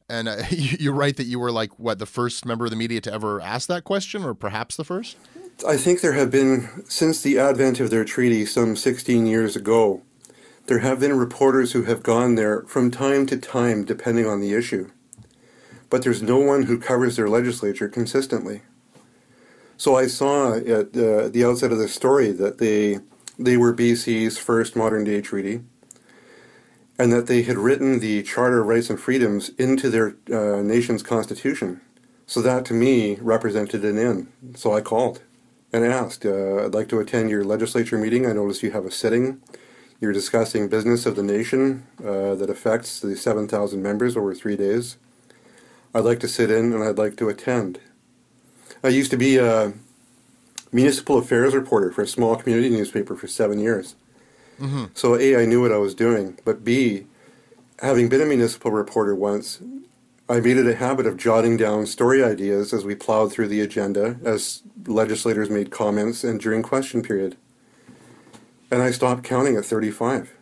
and 0.09 0.29
uh, 0.29 0.43
you, 0.51 0.93
write 0.93 1.17
that 1.17 1.25
you 1.25 1.39
were 1.39 1.53
like 1.53 1.79
what 1.79 1.99
the 1.99 2.07
first 2.07 2.45
member 2.45 2.65
of 2.65 2.71
the 2.71 2.77
media 2.77 3.01
to 3.03 3.13
ever 3.13 3.41
ask 3.41 3.69
that 3.69 3.85
question, 3.85 4.25
or 4.25 4.35
perhaps 4.35 4.77
the 4.77 4.85
first. 4.85 5.17
I 5.67 5.77
think 5.77 6.01
there 6.01 6.13
have 6.13 6.31
been 6.31 6.85
since 6.89 7.21
the 7.21 7.39
advent 7.39 7.81
of 7.81 7.91
their 7.91 8.05
treaty 8.05 8.47
some 8.47 8.77
16 8.77 9.27
years 9.27 9.57
ago. 9.57 10.03
There 10.67 10.79
have 10.81 11.01
been 11.01 11.19
reporters 11.19 11.73
who 11.73 11.85
have 11.85 12.03
gone 12.03 12.35
there 12.35 12.63
from 12.63 12.91
time 12.91 13.27
to 13.27 13.37
time, 13.37 13.85
depending 13.85 14.27
on 14.27 14.41
the 14.41 14.53
issue. 14.53 14.91
But 15.91 16.03
there's 16.03 16.23
no 16.23 16.39
one 16.39 16.65
who 16.65 16.79
covers 16.79 17.17
their 17.17 17.29
legislature 17.29 17.89
consistently. 17.89 18.63
So 19.79 19.97
I 19.97 20.07
saw 20.07 20.55
at 20.55 20.97
uh, 20.97 21.29
the 21.29 21.45
outset 21.47 21.73
of 21.73 21.79
the 21.79 21.89
story 21.89 22.33
that 22.33 22.59
they 22.59 22.99
they 23.39 23.57
were 23.57 23.73
BC's 23.73 24.39
first 24.39 24.75
modern 24.75 25.05
day 25.05 25.21
treaty 25.21 25.61
and 26.99 27.13
that 27.13 27.29
they 27.29 27.43
had 27.43 27.57
written 27.57 28.01
the 28.01 28.23
Charter 28.25 28.61
of 28.61 28.67
Rights 28.67 28.91
and 28.91 28.99
Freedoms 28.99 29.51
into 29.51 29.89
their 29.89 30.17
uh, 30.33 30.63
nation's 30.63 31.03
constitution. 31.03 31.81
So 32.27 32.43
that 32.43 32.65
to 32.67 32.75
me 32.75 33.17
represented 33.21 33.85
an 33.85 33.97
end. 33.97 34.33
So 34.57 34.75
I 34.75 34.81
called 34.81 35.23
and 35.73 35.85
asked, 35.85 36.27
uh, 36.27 36.65
I'd 36.65 36.75
like 36.75 36.89
to 36.89 36.99
attend 36.99 37.31
your 37.31 37.45
legislature 37.45 37.97
meeting. 37.97 38.27
I 38.27 38.33
notice 38.33 38.63
you 38.63 38.73
have 38.73 38.85
a 38.85 38.91
sitting. 38.91 39.41
You're 40.01 40.13
discussing 40.13 40.69
business 40.69 41.07
of 41.07 41.15
the 41.15 41.23
nation 41.23 41.87
uh, 42.01 42.35
that 42.35 42.51
affects 42.51 43.01
the 43.01 43.17
7,000 43.17 43.81
members 43.81 44.17
over 44.17 44.35
three 44.35 44.57
days. 44.57 44.97
I'd 45.95 46.05
like 46.05 46.21
to 46.21 46.29
sit 46.29 46.51
in 46.51 46.73
and 46.73 46.83
I'd 46.83 46.99
like 46.99 47.17
to 47.19 47.29
attend. 47.29 47.81
I 48.83 48.89
used 48.89 49.11
to 49.13 49.17
be 49.17 49.39
a 49.39 49.73
municipal 50.73 51.19
affairs 51.19 51.55
reporter 51.55 51.91
for 51.91 52.03
a 52.03 52.07
small 52.07 52.37
community 52.37 52.71
newspaper 52.71 53.17
for 53.17 53.27
seven 53.27 53.59
years. 53.59 53.97
Mm-hmm. 54.61 54.87
So 54.95 55.17
A, 55.17 55.41
I 55.41 55.45
knew 55.45 55.63
what 55.63 55.73
I 55.73 55.79
was 55.79 55.95
doing, 55.95 56.39
but 56.45 56.65
B, 56.65 57.07
having 57.81 58.09
been 58.09 58.21
a 58.21 58.27
municipal 58.27 58.71
reporter 58.71 59.15
once, 59.15 59.61
I 60.29 60.41
made 60.41 60.59
it 60.59 60.67
a 60.67 60.75
habit 60.75 61.07
of 61.07 61.17
jotting 61.17 61.57
down 61.57 61.87
story 61.87 62.23
ideas 62.23 62.75
as 62.75 62.85
we 62.85 62.95
plowed 62.95 63.33
through 63.33 63.49
the 63.49 63.61
agenda, 63.61 64.19
as 64.25 64.63
legislators 64.87 65.49
made 65.49 65.71
comments, 65.71 66.23
and 66.23 66.39
during 66.39 66.63
question 66.63 67.03
period. 67.03 67.37
And 68.71 68.83
I 68.83 68.91
stopped 68.91 69.25
counting 69.25 69.57
at 69.57 69.65
35 69.65 70.35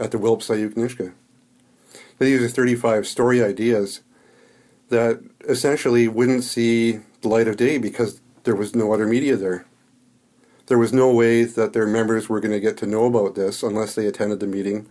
at 0.00 0.10
the 0.12 0.18
Wilp 0.18 0.40
Sayuk 0.40 0.74
Nisga'a. 0.74 1.12
These 2.18 2.42
are 2.42 2.48
35 2.48 3.06
story 3.06 3.42
ideas 3.42 4.00
that 4.88 5.20
essentially 5.48 6.08
wouldn't 6.08 6.44
see 6.44 7.00
the 7.20 7.28
light 7.28 7.48
of 7.48 7.56
day 7.56 7.76
because 7.76 8.20
there 8.44 8.54
was 8.54 8.74
no 8.74 8.94
other 8.94 9.06
media 9.06 9.36
there. 9.36 9.66
There 10.66 10.78
was 10.78 10.94
no 10.94 11.12
way 11.12 11.44
that 11.44 11.74
their 11.74 11.86
members 11.86 12.28
were 12.28 12.40
going 12.40 12.52
to 12.52 12.60
get 12.60 12.78
to 12.78 12.86
know 12.86 13.04
about 13.04 13.34
this 13.34 13.62
unless 13.62 13.94
they 13.94 14.06
attended 14.06 14.40
the 14.40 14.46
meeting 14.46 14.86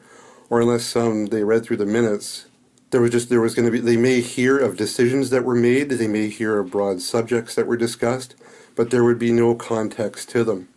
or 0.50 0.62
unless 0.62 0.86
some 0.86 1.27
they 1.27 1.44
read 1.44 1.63
through 1.63 1.77
the 1.77 1.86
minutes. 1.86 2.46
There 2.92 3.01
was 3.01 3.10
just 3.10 3.30
there 3.30 3.42
was 3.42 3.56
going 3.56 3.65
to 3.65 3.72
be 3.72 3.80
they 3.80 3.98
may 3.98 4.22
hear 4.22 4.60
of 4.60 4.77
decisions 4.77 5.32
that 5.32 5.44
were 5.44 5.56
made, 5.56 5.89
they 5.89 6.08
may 6.08 6.30
hear 6.30 6.60
of 6.60 6.70
broad 6.70 7.01
subjects 7.01 7.56
that 7.56 7.65
were 7.65 7.75
discussed, 7.75 8.36
but 8.75 8.92
there 8.92 9.03
would 9.03 9.18
be 9.18 9.32
no 9.32 9.56
context 9.56 10.30
to 10.30 10.44
them. 10.44 10.70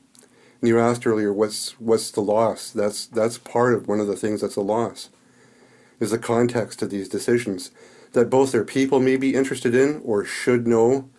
And 0.62 0.68
you 0.68 0.80
asked 0.80 1.06
earlier, 1.06 1.30
what's 1.30 1.78
what's 1.78 2.10
the 2.10 2.22
loss? 2.22 2.70
That's 2.70 3.04
that's 3.04 3.36
part 3.36 3.74
of 3.74 3.88
one 3.88 4.00
of 4.00 4.06
the 4.06 4.16
things 4.16 4.40
that's 4.40 4.56
a 4.56 4.62
loss, 4.62 5.10
is 6.00 6.10
the 6.10 6.18
context 6.18 6.80
of 6.80 6.88
these 6.88 7.10
decisions 7.10 7.70
that 8.12 8.30
both 8.30 8.52
their 8.52 8.64
people 8.64 8.98
may 8.98 9.18
be 9.18 9.34
interested 9.34 9.74
in 9.74 10.00
or 10.02 10.24
should 10.24 10.66
know, 10.66 11.10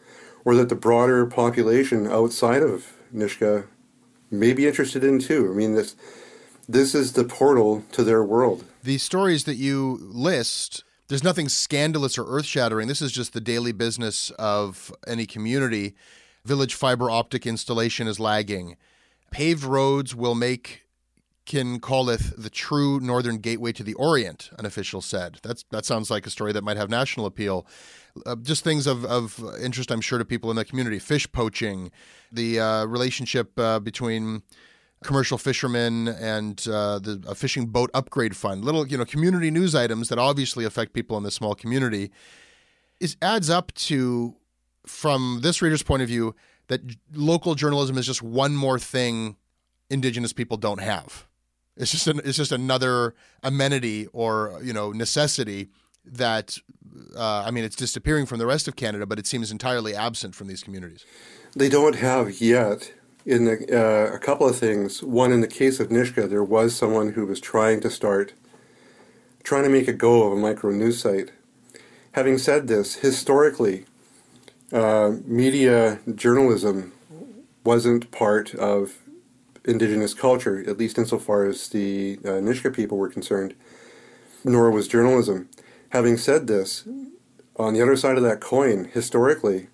or 0.44 0.56
that 0.56 0.70
the 0.70 0.76
broader 0.76 1.28
population 1.28 2.08
outside 2.08 2.64
of 2.64 2.97
Nisga'a 3.14 3.66
may 4.32 4.54
be 4.54 4.68
interested 4.68 5.04
in 5.04 5.20
too. 5.20 5.50
I 5.52 5.56
mean, 5.56 5.76
this 5.76 5.96
this 6.68 6.94
is 6.94 7.14
the 7.14 7.24
portal 7.24 7.84
to 7.94 8.04
their 8.04 8.24
world. 8.24 8.66
The 8.84 8.98
stories 8.98 9.46
that 9.46 9.56
you 9.56 10.00
list, 10.02 10.84
there's 11.08 11.24
nothing 11.24 11.48
scandalous 11.48 12.18
or 12.18 12.26
earth 12.28 12.46
shattering. 12.46 12.88
This 12.88 13.02
is 13.02 13.12
just 13.12 13.34
the 13.34 13.42
daily 13.42 13.72
business 13.72 14.32
of 14.32 14.94
any 15.08 15.26
community. 15.26 15.96
Village 16.44 16.76
fiber 16.76 17.10
optic 17.10 17.46
installation 17.46 18.08
is 18.08 18.20
lagging. 18.20 18.76
Paved 19.32 19.64
roads 19.64 20.16
will 20.16 20.36
make 20.36 20.88
Kincolith 21.46 22.34
the 22.38 22.50
true 22.50 23.00
northern 23.00 23.38
gateway 23.38 23.72
to 23.72 23.84
the 23.84 23.94
Orient, 23.94 24.50
an 24.60 24.66
official 24.66 25.02
said. 25.02 25.40
That's 25.44 25.64
that 25.72 25.86
sounds 25.86 26.12
like 26.12 26.28
a 26.28 26.30
story 26.30 26.52
that 26.52 26.64
might 26.64 26.78
have 26.78 26.90
national 26.90 27.26
appeal. 27.26 27.66
Uh, 28.26 28.36
just 28.36 28.64
things 28.64 28.88
of, 28.88 29.06
of 29.06 29.40
interest, 29.62 29.92
I'm 29.92 30.02
sure, 30.02 30.20
to 30.20 30.26
people 30.26 30.50
in 30.50 30.56
the 30.56 30.66
community. 30.66 31.00
Fish 31.00 31.32
poaching, 31.32 31.92
the 32.32 32.60
uh, 32.60 32.86
relationship 32.86 33.58
uh, 33.60 33.80
between 33.80 34.44
commercial 35.04 35.38
fishermen 35.38 36.08
and 36.08 36.68
uh, 36.68 37.00
the 37.00 37.24
a 37.28 37.36
fishing 37.36 37.68
boat 37.68 37.92
upgrade 37.94 38.36
fund. 38.36 38.66
Little, 38.66 38.88
you 38.88 38.98
know, 38.98 39.06
community 39.06 39.52
news 39.52 39.76
items 39.76 40.10
that 40.10 40.18
obviously 40.18 40.66
affect 40.66 40.94
people 40.94 41.18
in 41.18 41.24
this 41.24 41.36
small 41.36 41.56
community. 41.56 42.12
It 43.00 43.16
adds 43.22 43.50
up 43.50 43.74
to, 43.76 44.36
from 44.86 45.40
this 45.44 45.62
reader's 45.62 45.84
point 45.84 46.02
of 46.02 46.08
view, 46.08 46.36
that 46.68 46.82
local 47.14 47.56
journalism 47.56 47.98
is 47.98 48.06
just 48.06 48.22
one 48.22 48.56
more 48.56 48.80
thing 48.80 49.38
Indigenous 49.90 50.34
people 50.34 50.58
don't 50.58 50.82
have. 50.82 51.28
It's 51.78 51.92
just 51.92 52.08
an, 52.08 52.20
it's 52.26 52.38
just 52.38 52.52
another 52.52 53.14
amenity 53.44 54.08
or 54.08 54.60
you 54.64 54.74
know 54.74 54.92
necessity 54.92 55.70
that 56.12 56.58
uh, 57.16 57.44
I 57.46 57.52
mean 57.52 57.64
it's 57.64 57.76
disappearing 57.76 58.26
from 58.26 58.40
the 58.40 58.46
rest 58.46 58.68
of 58.68 58.76
Canada, 58.76 59.06
but 59.06 59.20
it 59.20 59.28
seems 59.28 59.52
entirely 59.52 59.96
absent 59.96 60.36
from 60.36 60.48
these 60.48 60.64
communities. 60.64 61.06
They 61.56 61.70
don't 61.70 61.96
have 61.96 62.42
yet. 62.42 62.94
In 63.26 63.44
the, 63.44 63.58
uh, 63.70 64.16
a 64.16 64.20
couple 64.20 64.48
of 64.48 64.56
things. 64.56 65.04
One, 65.04 65.34
in 65.34 65.42
the 65.42 65.50
case 65.50 65.82
of 65.82 65.90
Nisga'a, 65.90 66.30
there 66.30 66.46
was 66.46 66.74
someone 66.74 67.12
who 67.12 67.26
was 67.26 67.42
trying 67.42 67.82
to 67.82 67.90
start, 67.90 68.32
trying 69.44 69.64
to 69.64 69.70
make 69.70 69.90
a 69.90 69.94
go 69.94 70.24
of 70.24 70.32
a 70.32 70.38
micro 70.38 70.72
news 70.72 71.02
site. 71.02 71.32
Having 72.14 72.38
said 72.38 72.70
this, 72.70 72.96
historically, 72.96 73.84
uh, 74.72 75.12
media 75.26 76.00
journalism 76.16 76.94
wasn't 77.66 78.10
part 78.12 78.56
of 78.56 79.00
indigenous 79.66 80.14
culture, 80.14 80.64
at 80.70 80.78
least 80.78 80.98
insofar 80.98 81.46
as 81.46 81.68
the 81.68 82.20
uh, 82.24 82.40
Nisga'a 82.40 82.74
people 82.74 82.98
were 82.98 83.10
concerned, 83.10 83.56
nor 84.46 84.72
was 84.72 84.88
journalism. 84.88 85.50
Having 85.90 86.18
said 86.18 86.48
this, 86.48 86.88
on 87.56 87.74
the 87.74 87.82
other 87.82 87.96
side 87.96 88.18
of 88.18 88.24
that 88.24 88.42
coin, 88.42 88.90
historically, 88.94 89.68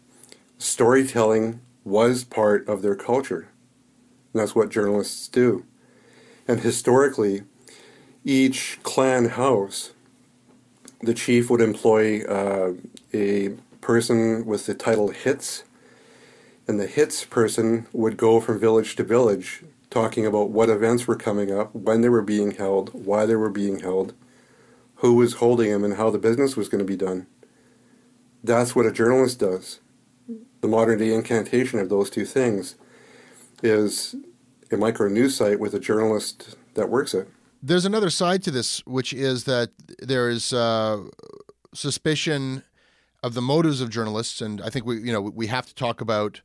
storytelling 0.58 1.60
was 1.84 2.24
part 2.24 2.68
of 2.68 2.82
their 2.82 2.96
culture. 2.96 3.50
And 4.32 4.42
that's 4.42 4.56
what 4.56 4.70
journalists 4.70 5.28
do. 5.28 5.66
And 6.48 6.60
historically, 6.60 7.44
each 8.24 8.80
clan 8.84 9.30
house, 9.30 9.92
the 11.02 11.14
chief 11.14 11.50
would 11.50 11.62
employ 11.62 12.24
uh, 12.24 12.74
a 13.14 13.50
person 13.82 14.46
with 14.46 14.66
the 14.66 14.74
title 14.74 15.10
Hits, 15.10 15.64
and 16.68 16.80
the 16.80 16.88
Hits 16.88 17.26
person 17.26 17.88
would 17.92 18.18
go 18.18 18.40
from 18.40 18.60
village 18.60 18.96
to 18.96 19.04
village 19.04 19.64
talking 19.90 20.26
about 20.26 20.50
what 20.50 20.70
events 20.70 21.08
were 21.08 21.16
coming 21.16 21.52
up, 21.52 21.74
when 21.76 22.02
they 22.02 22.10
were 22.10 22.24
being 22.24 22.52
held, 22.52 22.90
why 22.94 23.28
they 23.28 23.36
were 23.36 23.50
being 23.50 23.80
held, 23.80 24.14
who 25.04 25.16
was 25.16 25.34
holding 25.34 25.70
him 25.70 25.84
and 25.84 25.96
how 25.96 26.10
the 26.10 26.18
business 26.18 26.56
was 26.56 26.70
going 26.70 26.80
to 26.80 26.86
be 26.86 26.96
done. 26.96 27.28
That's 28.42 28.74
what 28.74 28.86
a 28.86 28.92
journalist 28.92 29.38
does. 29.38 29.82
The 30.62 30.68
modern 30.70 31.00
day 31.00 31.14
incantation 31.14 31.78
of 31.80 31.90
those 31.90 32.10
two 32.10 32.24
things 32.24 32.76
is 33.62 34.16
a 34.72 34.78
micro 34.78 35.10
news 35.10 35.36
site 35.36 35.60
with 35.60 35.74
a 35.74 35.80
journalist 35.80 36.56
that 36.76 36.90
works 36.90 37.14
it. 37.14 37.28
There's 37.62 37.84
another 37.84 38.10
side 38.10 38.44
to 38.44 38.52
this, 38.52 38.80
which 38.86 39.12
is 39.12 39.44
that 39.44 39.72
there 40.00 40.30
is 40.30 40.54
uh, 40.54 41.04
suspicion 41.74 42.64
of 43.22 43.34
the 43.34 43.42
motives 43.42 43.82
of 43.82 43.90
journalists, 43.90 44.40
and 44.40 44.62
I 44.62 44.70
think 44.70 44.86
we, 44.86 45.02
you 45.02 45.12
know, 45.12 45.20
we 45.20 45.48
have 45.48 45.66
to 45.66 45.76
talk 45.76 46.00
about 46.00 46.40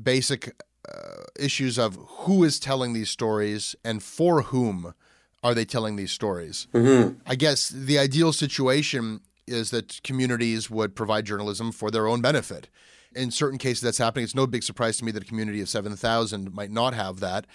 basic 0.00 0.54
uh, 0.88 1.24
issues 1.38 1.80
of 1.80 1.96
who 1.96 2.44
is 2.44 2.60
telling 2.60 2.92
these 2.92 3.10
stories 3.10 3.74
and 3.84 4.04
for 4.04 4.42
whom 4.42 4.94
are 5.42 5.54
they 5.54 5.64
telling 5.64 5.96
these 5.96 6.10
stories. 6.10 6.66
Mm-hmm. 6.72 7.18
I 7.26 7.34
guess 7.34 7.68
the 7.68 7.98
ideal 7.98 8.32
situation 8.32 9.20
is 9.46 9.70
that 9.70 10.02
communities 10.02 10.70
would 10.70 10.94
provide 10.94 11.24
journalism 11.24 11.72
for 11.72 11.90
their 11.90 12.06
own 12.06 12.20
benefit. 12.20 12.68
In 13.14 13.30
certain 13.30 13.58
cases, 13.58 13.80
that's 13.80 13.98
happening. 13.98 14.24
It's 14.24 14.34
no 14.34 14.46
big 14.46 14.62
surprise 14.62 14.98
to 14.98 15.04
me 15.04 15.12
that 15.12 15.22
a 15.22 15.26
community 15.26 15.60
of 15.60 15.68
7,000 15.68 16.52
might 16.52 16.70
not 16.70 16.92
have 16.92 17.20
that. 17.20 17.46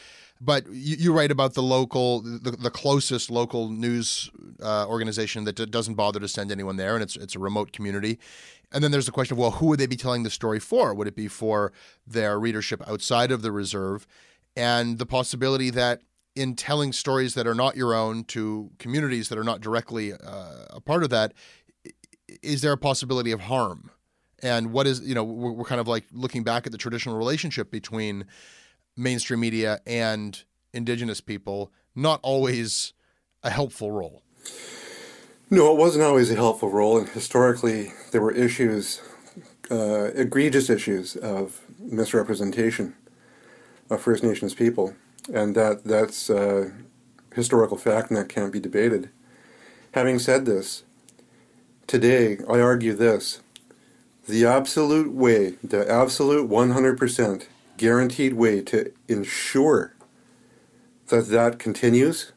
But 0.42 0.66
you, 0.68 0.98
you 0.98 1.14
write 1.14 1.32
about 1.32 1.54
the 1.54 1.62
local, 1.62 2.22
the, 2.22 2.52
the 2.52 2.72
closest 2.72 3.30
local 3.30 3.70
news 3.70 4.30
uh, 4.62 4.86
organization 4.88 5.44
that 5.46 5.56
d- 5.56 5.66
doesn't 5.66 5.94
bother 5.94 6.20
to 6.20 6.28
send 6.28 6.52
anyone 6.52 6.76
there, 6.76 6.96
and 6.96 7.04
it's 7.04 7.16
it's 7.16 7.36
a 7.36 7.40
remote 7.40 7.72
community. 7.72 8.20
And 8.74 8.84
then 8.84 8.92
there's 8.92 9.06
the 9.06 9.12
question 9.12 9.36
of 9.36 9.40
well, 9.40 9.52
who 9.52 9.68
would 9.68 9.80
they 9.80 9.86
be 9.86 9.96
telling 9.96 10.24
the 10.24 10.30
story 10.30 10.60
for? 10.60 10.94
Would 10.94 11.08
it 11.08 11.16
be 11.16 11.30
for 11.30 11.72
their 12.06 12.38
readership 12.40 12.82
outside 12.88 13.32
of 13.32 13.42
the 13.42 13.52
reserve? 13.54 14.06
And 14.58 14.98
the 14.98 15.06
possibility 15.06 15.70
that 15.70 16.02
in 16.36 16.56
telling 16.56 16.92
stories 16.94 17.36
that 17.36 17.46
are 17.46 17.56
not 17.56 17.76
your 17.76 17.94
own 17.94 18.24
to 18.26 18.72
communities 18.80 19.30
that 19.30 19.38
are 19.38 19.44
not 19.44 19.62
directly 19.62 20.14
uh, 20.14 20.66
a 20.70 20.82
part 20.82 21.04
of 21.04 21.10
that, 21.10 21.34
is 22.42 22.62
there 22.62 22.72
a 22.72 22.78
possibility 22.78 23.32
of 23.32 23.42
harm? 23.42 23.92
And 24.42 24.72
what 24.72 24.88
is, 24.88 25.00
you 25.02 25.16
know, 25.16 25.24
we're, 25.24 25.52
we're 25.52 25.66
kind 25.66 25.80
of 25.80 25.88
like 25.88 26.06
looking 26.12 26.44
back 26.44 26.66
at 26.66 26.72
the 26.72 26.78
traditional 26.78 27.18
relationship 27.18 27.72
between 27.72 28.26
mainstream 28.98 29.40
media 29.40 29.80
and 29.86 30.44
indigenous 30.74 31.22
people, 31.22 31.72
not 31.96 32.20
always 32.24 32.94
a 33.44 33.50
helpful 33.50 33.92
role. 33.92 34.24
No, 35.50 35.72
it 35.72 35.78
wasn't 35.78 36.04
always 36.04 36.32
a 36.32 36.36
helpful 36.36 36.70
role, 36.70 36.98
and 36.98 37.08
historically 37.10 37.94
there 38.12 38.22
were 38.22 38.32
issues, 38.32 39.02
uh, 39.70 40.06
egregious 40.16 40.70
issues 40.70 41.16
of 41.16 41.62
misrepresentation 41.80 42.96
of 43.90 44.02
First 44.02 44.24
Nations 44.24 44.56
people, 44.56 44.96
and 45.32 45.56
that 45.56 45.84
that's 45.84 46.30
uh, 46.30 46.72
historical 47.34 47.78
fact, 47.78 48.10
and 48.10 48.18
that 48.18 48.30
can't 48.30 48.52
be 48.54 48.60
debated. 48.60 49.10
Having 49.92 50.20
said 50.20 50.46
this, 50.46 50.84
today 51.88 52.40
I 52.50 52.60
argue 52.60 52.94
this: 52.94 53.42
the 54.28 54.46
absolute 54.46 55.12
way, 55.12 55.56
the 55.64 55.90
absolute 55.90 56.50
100% 56.50 57.48
guaranteed 57.78 58.34
way 58.34 58.62
to 58.62 58.92
ensure 59.08 59.94
that 61.08 61.28
that 61.28 61.60
continues 61.60 62.32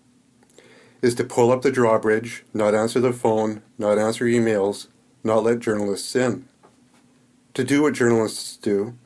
is 1.00 1.14
to 1.14 1.24
pull 1.24 1.52
up 1.52 1.62
the 1.62 1.70
drawbridge, 1.70 2.44
not 2.52 2.74
answer 2.74 2.98
the 2.98 3.12
phone, 3.12 3.62
not 3.78 3.98
answer 3.98 4.24
emails, 4.24 4.88
not 5.22 5.44
let 5.44 5.60
journalists 5.60 6.16
in. 6.16 6.48
To 7.54 7.62
do 7.62 7.82
what 7.82 7.94
journalists 7.94 8.56
do. 8.56 8.96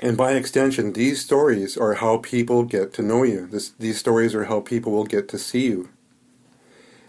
And 0.00 0.16
by 0.16 0.32
extension, 0.32 0.92
these 0.92 1.20
stories 1.20 1.76
are 1.76 1.94
how 1.94 2.18
people 2.18 2.62
get 2.64 2.92
to 2.94 3.02
know 3.02 3.24
you. 3.24 3.46
This, 3.46 3.70
these 3.70 3.98
stories 3.98 4.34
are 4.34 4.44
how 4.44 4.60
people 4.60 4.92
will 4.92 5.04
get 5.04 5.28
to 5.28 5.38
see 5.38 5.66
you. 5.66 5.88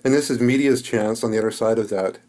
And 0.04 0.13
this 0.13 0.30
is 0.30 0.39
media's 0.39 0.82
chance 0.82 1.23
on 1.23 1.32
the 1.32 1.38
other 1.38 1.52
side 1.52 1.78
of 1.78 1.89
that 1.89 2.19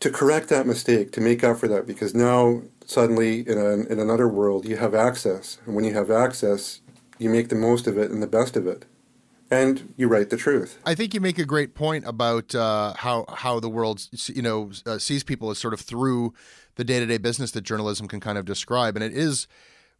to 0.00 0.10
correct 0.10 0.48
that 0.48 0.66
mistake, 0.66 1.10
to 1.12 1.20
make 1.20 1.42
up 1.42 1.58
for 1.58 1.68
that, 1.68 1.86
because 1.86 2.14
now 2.14 2.62
suddenly 2.86 3.40
in, 3.40 3.58
a, 3.58 3.70
in 3.92 3.98
another 3.98 4.28
world 4.28 4.64
you 4.64 4.76
have 4.76 4.94
access. 4.94 5.58
And 5.66 5.74
when 5.74 5.84
you 5.84 5.92
have 5.94 6.10
access, 6.10 6.80
you 7.18 7.28
make 7.28 7.48
the 7.48 7.56
most 7.56 7.86
of 7.86 7.98
it 7.98 8.10
and 8.10 8.22
the 8.22 8.28
best 8.28 8.56
of 8.56 8.66
it 8.66 8.86
and 9.50 9.94
you 9.96 10.08
write 10.08 10.30
the 10.30 10.36
truth. 10.36 10.78
I 10.84 10.94
think 10.94 11.14
you 11.14 11.20
make 11.20 11.38
a 11.38 11.44
great 11.44 11.74
point 11.74 12.06
about 12.06 12.54
uh, 12.54 12.94
how 12.94 13.24
how 13.28 13.60
the 13.60 13.68
world 13.68 14.06
you 14.26 14.42
know 14.42 14.70
uh, 14.86 14.98
sees 14.98 15.24
people 15.24 15.50
as 15.50 15.58
sort 15.58 15.74
of 15.74 15.80
through 15.80 16.34
the 16.78 16.84
day 16.84 16.98
to 17.00 17.04
day 17.06 17.18
business 17.18 17.50
that 17.50 17.60
journalism 17.62 18.08
can 18.08 18.20
kind 18.20 18.38
of 18.38 18.46
describe, 18.46 18.96
and 18.96 19.04
it 19.04 19.12
is 19.12 19.46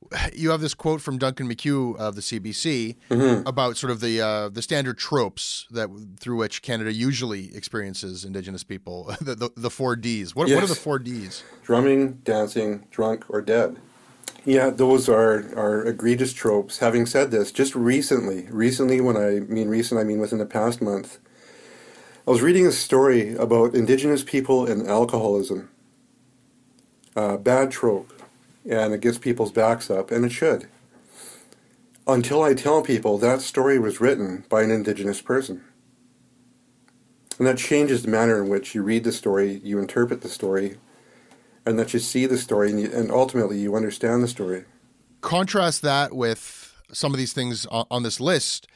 you 0.32 0.50
have 0.50 0.60
this 0.60 0.74
quote 0.74 1.00
from 1.00 1.18
Duncan 1.18 1.48
McCue 1.48 1.96
of 1.96 2.14
the 2.14 2.20
CBC 2.20 2.96
Mm-hmm. 3.10 3.46
about 3.48 3.76
sort 3.76 3.90
of 3.90 4.00
the 4.00 4.20
uh, 4.20 4.48
the 4.48 4.62
standard 4.62 4.96
tropes 4.96 5.66
that 5.70 5.88
through 6.20 6.36
which 6.36 6.62
Canada 6.62 6.92
usually 6.92 7.54
experiences 7.54 8.24
Indigenous 8.24 8.64
people, 8.64 9.14
the, 9.20 9.34
the, 9.34 9.50
the 9.56 9.70
four 9.70 9.96
Ds. 9.96 10.34
What, 10.34 10.48
what 10.48 10.62
are 10.62 10.66
the 10.66 10.74
four 10.74 10.98
Ds? 10.98 11.42
drumming, 11.62 12.14
dancing, 12.24 12.86
drunk, 12.90 13.24
or 13.28 13.42
dead. 13.42 13.76
Yeah, 14.44 14.70
those 14.70 15.08
are, 15.10 15.40
are 15.58 15.84
egregious 15.84 16.32
tropes. 16.32 16.78
Having 16.78 17.06
said 17.06 17.30
this, 17.30 17.52
just 17.52 17.74
recently, 17.74 18.46
recently, 18.50 18.98
when 19.00 19.16
I 19.16 19.40
mean 19.40 19.68
recent, 19.68 20.00
I 20.00 20.04
mean 20.04 20.20
within 20.20 20.38
the 20.38 20.46
past 20.46 20.80
month, 20.80 21.18
I 22.26 22.30
was 22.30 22.40
reading 22.40 22.66
a 22.66 22.72
story 22.72 23.34
about 23.34 23.74
Indigenous 23.74 24.22
people 24.22 24.64
and 24.66 24.86
alcoholism. 24.88 25.68
Uh, 27.16 27.36
bad 27.36 27.70
trope, 27.70 28.12
and 28.68 28.94
it 28.94 29.00
gets 29.00 29.18
people's 29.18 29.52
backs 29.52 29.90
up, 29.90 30.10
and 30.10 30.24
it 30.24 30.32
should. 30.32 30.68
Until 32.06 32.42
I 32.42 32.54
tell 32.54 32.82
people 32.82 33.18
that 33.18 33.40
story 33.40 33.78
was 33.78 34.00
written 34.00 34.44
by 34.48 34.62
an 34.62 34.70
Indigenous 34.70 35.20
person. 35.20 35.64
And 37.38 37.46
that 37.46 37.58
changes 37.58 38.02
the 38.02 38.10
manner 38.10 38.42
in 38.42 38.48
which 38.48 38.74
you 38.74 38.82
read 38.82 39.04
the 39.04 39.12
story, 39.12 39.60
you 39.62 39.78
interpret 39.78 40.22
the 40.22 40.28
story, 40.28 40.76
and 41.64 41.78
that 41.78 41.92
you 41.92 42.00
see 42.00 42.26
the 42.26 42.38
story 42.38 42.70
and, 42.70 42.80
you, 42.80 42.90
and 42.92 43.10
ultimately 43.10 43.58
you 43.58 43.76
understand 43.76 44.22
the 44.22 44.28
story. 44.28 44.64
Contrast 45.20 45.82
that 45.82 46.14
with 46.14 46.74
some 46.92 47.12
of 47.12 47.18
these 47.18 47.32
things 47.32 47.66
on, 47.66 47.86
on 47.90 48.02
this 48.02 48.20
list. 48.20 48.66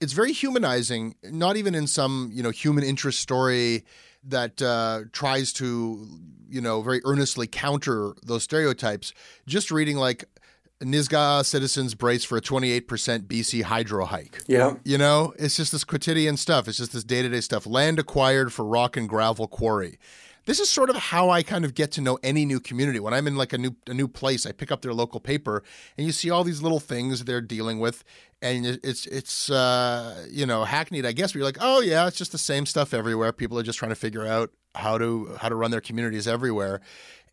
It's 0.00 0.12
very 0.12 0.32
humanizing, 0.32 1.16
not 1.24 1.56
even 1.56 1.74
in 1.74 1.86
some 1.86 2.30
you 2.32 2.42
know 2.42 2.50
human 2.50 2.84
interest 2.84 3.18
story 3.20 3.84
that 4.24 4.60
uh, 4.62 5.02
tries 5.12 5.52
to 5.54 6.06
you 6.48 6.60
know 6.60 6.82
very 6.82 7.00
earnestly 7.04 7.46
counter 7.46 8.14
those 8.22 8.42
stereotypes. 8.42 9.12
Just 9.46 9.70
reading 9.70 9.96
like 9.96 10.24
Nisga'a 10.80 11.44
citizens 11.44 11.94
brace 11.94 12.24
for 12.24 12.38
a 12.38 12.40
28% 12.40 12.82
BC 13.26 13.62
hydro 13.62 14.04
hike. 14.04 14.42
Yeah. 14.46 14.76
You 14.84 14.96
know, 14.96 15.34
it's 15.38 15.56
just 15.56 15.72
this 15.72 15.84
quotidian 15.84 16.36
stuff. 16.36 16.68
It's 16.68 16.78
just 16.78 16.92
this 16.92 17.04
day 17.04 17.22
to 17.22 17.28
day 17.28 17.40
stuff. 17.40 17.66
Land 17.66 17.98
acquired 17.98 18.52
for 18.52 18.64
rock 18.64 18.96
and 18.96 19.08
gravel 19.08 19.48
quarry. 19.48 19.98
This 20.48 20.60
is 20.60 20.70
sort 20.70 20.88
of 20.88 20.96
how 20.96 21.28
I 21.28 21.42
kind 21.42 21.66
of 21.66 21.74
get 21.74 21.92
to 21.92 22.00
know 22.00 22.18
any 22.22 22.46
new 22.46 22.58
community. 22.58 22.98
When 23.00 23.12
I'm 23.12 23.26
in 23.26 23.36
like 23.36 23.52
a 23.52 23.58
new 23.58 23.76
a 23.86 23.92
new 23.92 24.08
place, 24.08 24.46
I 24.46 24.52
pick 24.52 24.72
up 24.72 24.80
their 24.80 24.94
local 24.94 25.20
paper, 25.20 25.62
and 25.98 26.06
you 26.06 26.10
see 26.10 26.30
all 26.30 26.42
these 26.42 26.62
little 26.62 26.80
things 26.80 27.22
they're 27.22 27.42
dealing 27.42 27.80
with, 27.80 28.02
and 28.40 28.64
it's 28.64 29.04
it's 29.08 29.50
uh, 29.50 30.26
you 30.30 30.46
know 30.46 30.64
hackneyed, 30.64 31.04
I 31.04 31.12
guess. 31.12 31.32
But 31.32 31.40
you're 31.40 31.44
like, 31.44 31.58
oh 31.60 31.82
yeah, 31.82 32.06
it's 32.06 32.16
just 32.16 32.32
the 32.32 32.38
same 32.38 32.64
stuff 32.64 32.94
everywhere. 32.94 33.30
People 33.30 33.58
are 33.58 33.62
just 33.62 33.78
trying 33.78 33.90
to 33.90 33.94
figure 33.94 34.26
out 34.26 34.50
how 34.74 34.96
to 34.96 35.36
how 35.38 35.50
to 35.50 35.54
run 35.54 35.70
their 35.70 35.82
communities 35.82 36.26
everywhere. 36.26 36.80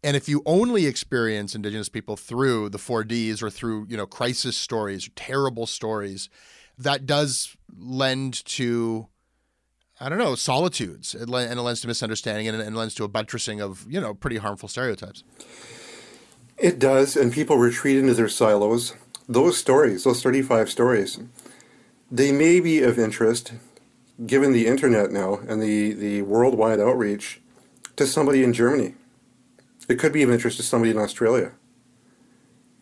And 0.03 0.17
if 0.17 0.27
you 0.27 0.41
only 0.45 0.85
experience 0.85 1.55
Indigenous 1.55 1.87
people 1.87 2.17
through 2.17 2.67
the 2.67 2.77
four 2.77 3.05
Ds 3.05 3.41
or 3.41 3.49
through 3.49 3.85
you 3.87 3.95
know 3.95 4.05
crisis 4.05 4.57
stories, 4.57 5.09
terrible 5.15 5.67
stories, 5.67 6.27
that 6.77 7.05
does 7.05 7.55
lend 7.77 8.43
to 8.43 9.07
I 9.99 10.09
don't 10.09 10.17
know 10.17 10.35
solitudes 10.35 11.15
and 11.15 11.29
it 11.29 11.57
lends 11.57 11.81
to 11.81 11.87
misunderstanding 11.87 12.47
and, 12.47 12.61
it 12.61 12.73
lends 12.73 12.95
to 12.95 13.03
a 13.03 13.07
buttressing 13.07 13.61
of 13.61 13.85
you 13.89 14.01
know 14.01 14.13
pretty 14.13 14.37
harmful 14.37 14.69
stereotypes. 14.69 15.23
It 16.57 16.79
does, 16.79 17.17
and 17.17 17.33
people 17.33 17.57
retreat 17.57 17.97
into 17.97 18.13
their 18.13 18.29
silos. 18.29 18.93
Those 19.27 19.57
stories, 19.57 20.05
those 20.05 20.23
35 20.23 20.69
stories, 20.69 21.19
they 22.09 22.31
may 22.31 22.61
be 22.61 22.81
of 22.81 22.97
interest, 22.97 23.53
given 24.25 24.53
the 24.53 24.65
internet 24.65 25.11
now 25.11 25.39
and 25.47 25.61
the, 25.61 25.91
the 25.91 26.21
worldwide 26.21 26.79
outreach, 26.79 27.41
to 27.97 28.07
somebody 28.07 28.43
in 28.43 28.53
Germany. 28.53 28.93
It 29.89 29.99
could 29.99 30.13
be 30.13 30.23
of 30.23 30.31
interest 30.31 30.57
to 30.57 30.63
somebody 30.63 30.91
in 30.91 30.97
Australia. 30.97 31.51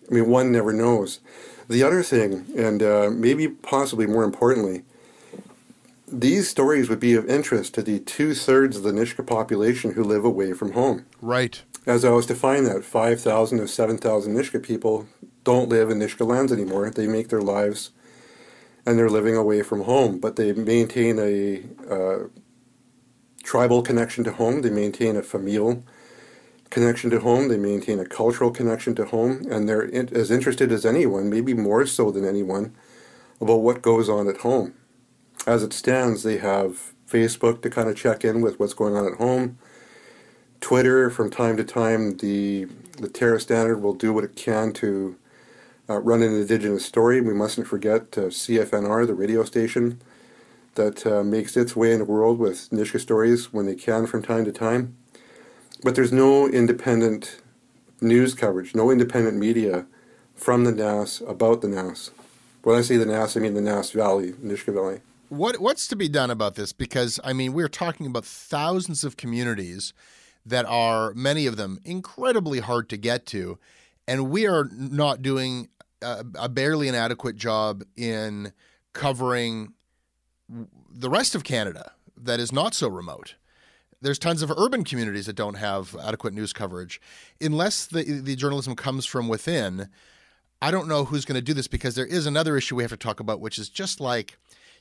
I 0.09 0.13
mean, 0.13 0.29
one 0.29 0.51
never 0.51 0.71
knows. 0.71 1.19
The 1.67 1.81
other 1.81 2.03
thing, 2.03 2.45
and 2.55 2.83
uh, 2.83 3.09
maybe 3.11 3.47
possibly 3.47 4.05
more 4.05 4.23
importantly, 4.23 4.83
these 6.13 6.49
stories 6.49 6.89
would 6.89 6.99
be 6.99 7.15
of 7.15 7.27
interest 7.29 7.73
to 7.73 7.81
the 7.81 7.99
two 7.99 8.33
thirds 8.33 8.77
of 8.77 8.83
the 8.83 8.91
Nisga'a 8.91 9.25
population 9.25 9.93
who 9.93 10.03
live 10.03 10.23
away 10.23 10.53
from 10.53 10.73
home. 10.73 11.05
Right. 11.21 11.61
As 11.85 12.05
I 12.05 12.11
was 12.11 12.25
to 12.27 12.35
find 12.35 12.65
that 12.65 12.83
5,000 12.83 13.59
of 13.59 13.69
7,000 13.69 14.33
Nisga'a 14.33 14.63
people 14.63 15.07
don't 15.43 15.69
live 15.69 15.89
in 15.89 15.99
Nisga'a 15.99 16.27
lands 16.27 16.51
anymore. 16.51 16.89
They 16.89 17.07
make 17.07 17.29
their 17.29 17.41
lives 17.41 17.91
and 18.85 18.97
they're 18.97 19.09
living 19.09 19.35
away 19.35 19.63
from 19.63 19.83
home, 19.83 20.19
but 20.19 20.35
they 20.35 20.53
maintain 20.53 21.17
a 21.17 21.63
uh, 21.91 22.27
tribal 23.43 23.81
connection 23.81 24.23
to 24.25 24.33
home, 24.33 24.61
they 24.61 24.69
maintain 24.69 25.15
a 25.15 25.23
familial 25.23 25.83
connection 26.69 27.09
to 27.09 27.19
home, 27.19 27.47
they 27.47 27.57
maintain 27.57 27.99
a 27.99 28.05
cultural 28.05 28.51
connection 28.51 28.93
to 28.95 29.05
home, 29.05 29.45
and 29.49 29.69
they're 29.69 29.83
in, 29.83 30.13
as 30.13 30.29
interested 30.29 30.71
as 30.71 30.85
anyone, 30.85 31.29
maybe 31.29 31.53
more 31.53 31.85
so 31.85 32.11
than 32.11 32.25
anyone, 32.25 32.75
about 33.39 33.61
what 33.61 33.81
goes 33.81 34.09
on 34.09 34.27
at 34.27 34.37
home. 34.37 34.73
As 35.45 35.61
it 35.61 35.73
stands, 35.73 36.23
they 36.23 36.37
have 36.37 36.93
Facebook 37.09 37.61
to 37.61 37.69
kind 37.69 37.89
of 37.89 37.97
check 37.97 38.23
in 38.23 38.41
with 38.41 38.59
what's 38.59 38.73
going 38.73 38.95
on 38.95 39.05
at 39.05 39.17
home. 39.17 39.57
Twitter, 40.61 41.09
from 41.09 41.29
time 41.29 41.57
to 41.57 41.63
time, 41.63 42.17
the 42.17 42.67
the 42.97 43.09
Terrace 43.09 43.43
Standard 43.43 43.79
will 43.79 43.93
do 43.93 44.13
what 44.13 44.23
it 44.23 44.35
can 44.35 44.71
to 44.73 45.17
uh, 45.89 45.99
run 45.99 46.21
an 46.21 46.33
Indigenous 46.33 46.85
story. 46.85 47.19
We 47.19 47.33
mustn't 47.33 47.67
forget 47.67 48.17
uh, 48.17 48.29
CFNR, 48.29 49.05
the 49.05 49.13
radio 49.13 49.43
station, 49.43 49.99
that 50.75 51.05
uh, 51.05 51.23
makes 51.23 51.57
its 51.57 51.75
way 51.75 51.91
in 51.91 51.99
the 51.99 52.05
world 52.05 52.39
with 52.39 52.69
Nisga'a 52.69 52.99
stories 52.99 53.51
when 53.51 53.65
they 53.65 53.75
can 53.75 54.05
from 54.07 54.21
time 54.21 54.45
to 54.45 54.51
time. 54.51 54.95
But 55.83 55.95
there's 55.95 56.13
no 56.13 56.47
independent 56.47 57.41
news 57.99 58.33
coverage, 58.33 58.73
no 58.73 58.89
independent 58.89 59.37
media 59.37 59.85
from 60.35 60.63
the 60.63 60.71
Nass 60.71 61.21
about 61.27 61.61
the 61.61 61.67
Nass. 61.67 62.11
When 62.63 62.77
I 62.77 62.81
say 62.81 62.95
the 62.95 63.05
Nass, 63.05 63.35
I 63.35 63.41
mean 63.41 63.55
the 63.55 63.61
Nass 63.61 63.91
Valley, 63.91 64.31
Nisga'a 64.33 64.73
Valley. 64.73 65.01
What 65.33 65.59
what's 65.59 65.87
to 65.87 65.95
be 65.95 66.07
done 66.07 66.29
about 66.29 66.53
this? 66.53 66.73
Because 66.73 67.19
I 67.23 67.33
mean, 67.33 67.53
we're 67.53 67.67
talking 67.67 68.05
about 68.05 68.23
thousands 68.23 69.03
of 69.03 69.17
communities 69.17 69.91
that 70.45 70.63
are 70.65 71.11
many 71.15 71.47
of 71.47 71.57
them 71.57 71.79
incredibly 71.83 72.59
hard 72.59 72.87
to 72.89 72.97
get 72.97 73.25
to, 73.27 73.57
and 74.07 74.29
we 74.29 74.45
are 74.45 74.69
not 74.71 75.23
doing 75.23 75.69
a, 76.03 76.23
a 76.35 76.49
barely 76.49 76.87
an 76.87 76.93
adequate 76.93 77.35
job 77.35 77.83
in 77.97 78.53
covering 78.93 79.73
the 80.47 81.09
rest 81.09 81.33
of 81.33 81.43
Canada 81.43 81.93
that 82.15 82.39
is 82.39 82.51
not 82.51 82.75
so 82.75 82.87
remote. 82.87 83.33
There's 84.01 84.19
tons 84.19 84.43
of 84.43 84.51
urban 84.51 84.83
communities 84.83 85.25
that 85.25 85.35
don't 85.35 85.55
have 85.55 85.95
adequate 86.03 86.35
news 86.35 86.53
coverage. 86.53 87.01
Unless 87.41 87.87
the 87.87 88.03
the 88.03 88.35
journalism 88.35 88.75
comes 88.75 89.07
from 89.07 89.27
within, 89.27 89.89
I 90.61 90.69
don't 90.69 90.87
know 90.87 91.05
who's 91.05 91.25
going 91.25 91.39
to 91.39 91.41
do 91.41 91.55
this 91.55 91.67
because 91.67 91.95
there 91.95 92.05
is 92.05 92.27
another 92.27 92.55
issue 92.55 92.75
we 92.75 92.83
have 92.83 92.91
to 92.91 92.97
talk 92.97 93.19
about, 93.19 93.41
which 93.41 93.57
is 93.57 93.69
just 93.69 93.99
like 93.99 94.37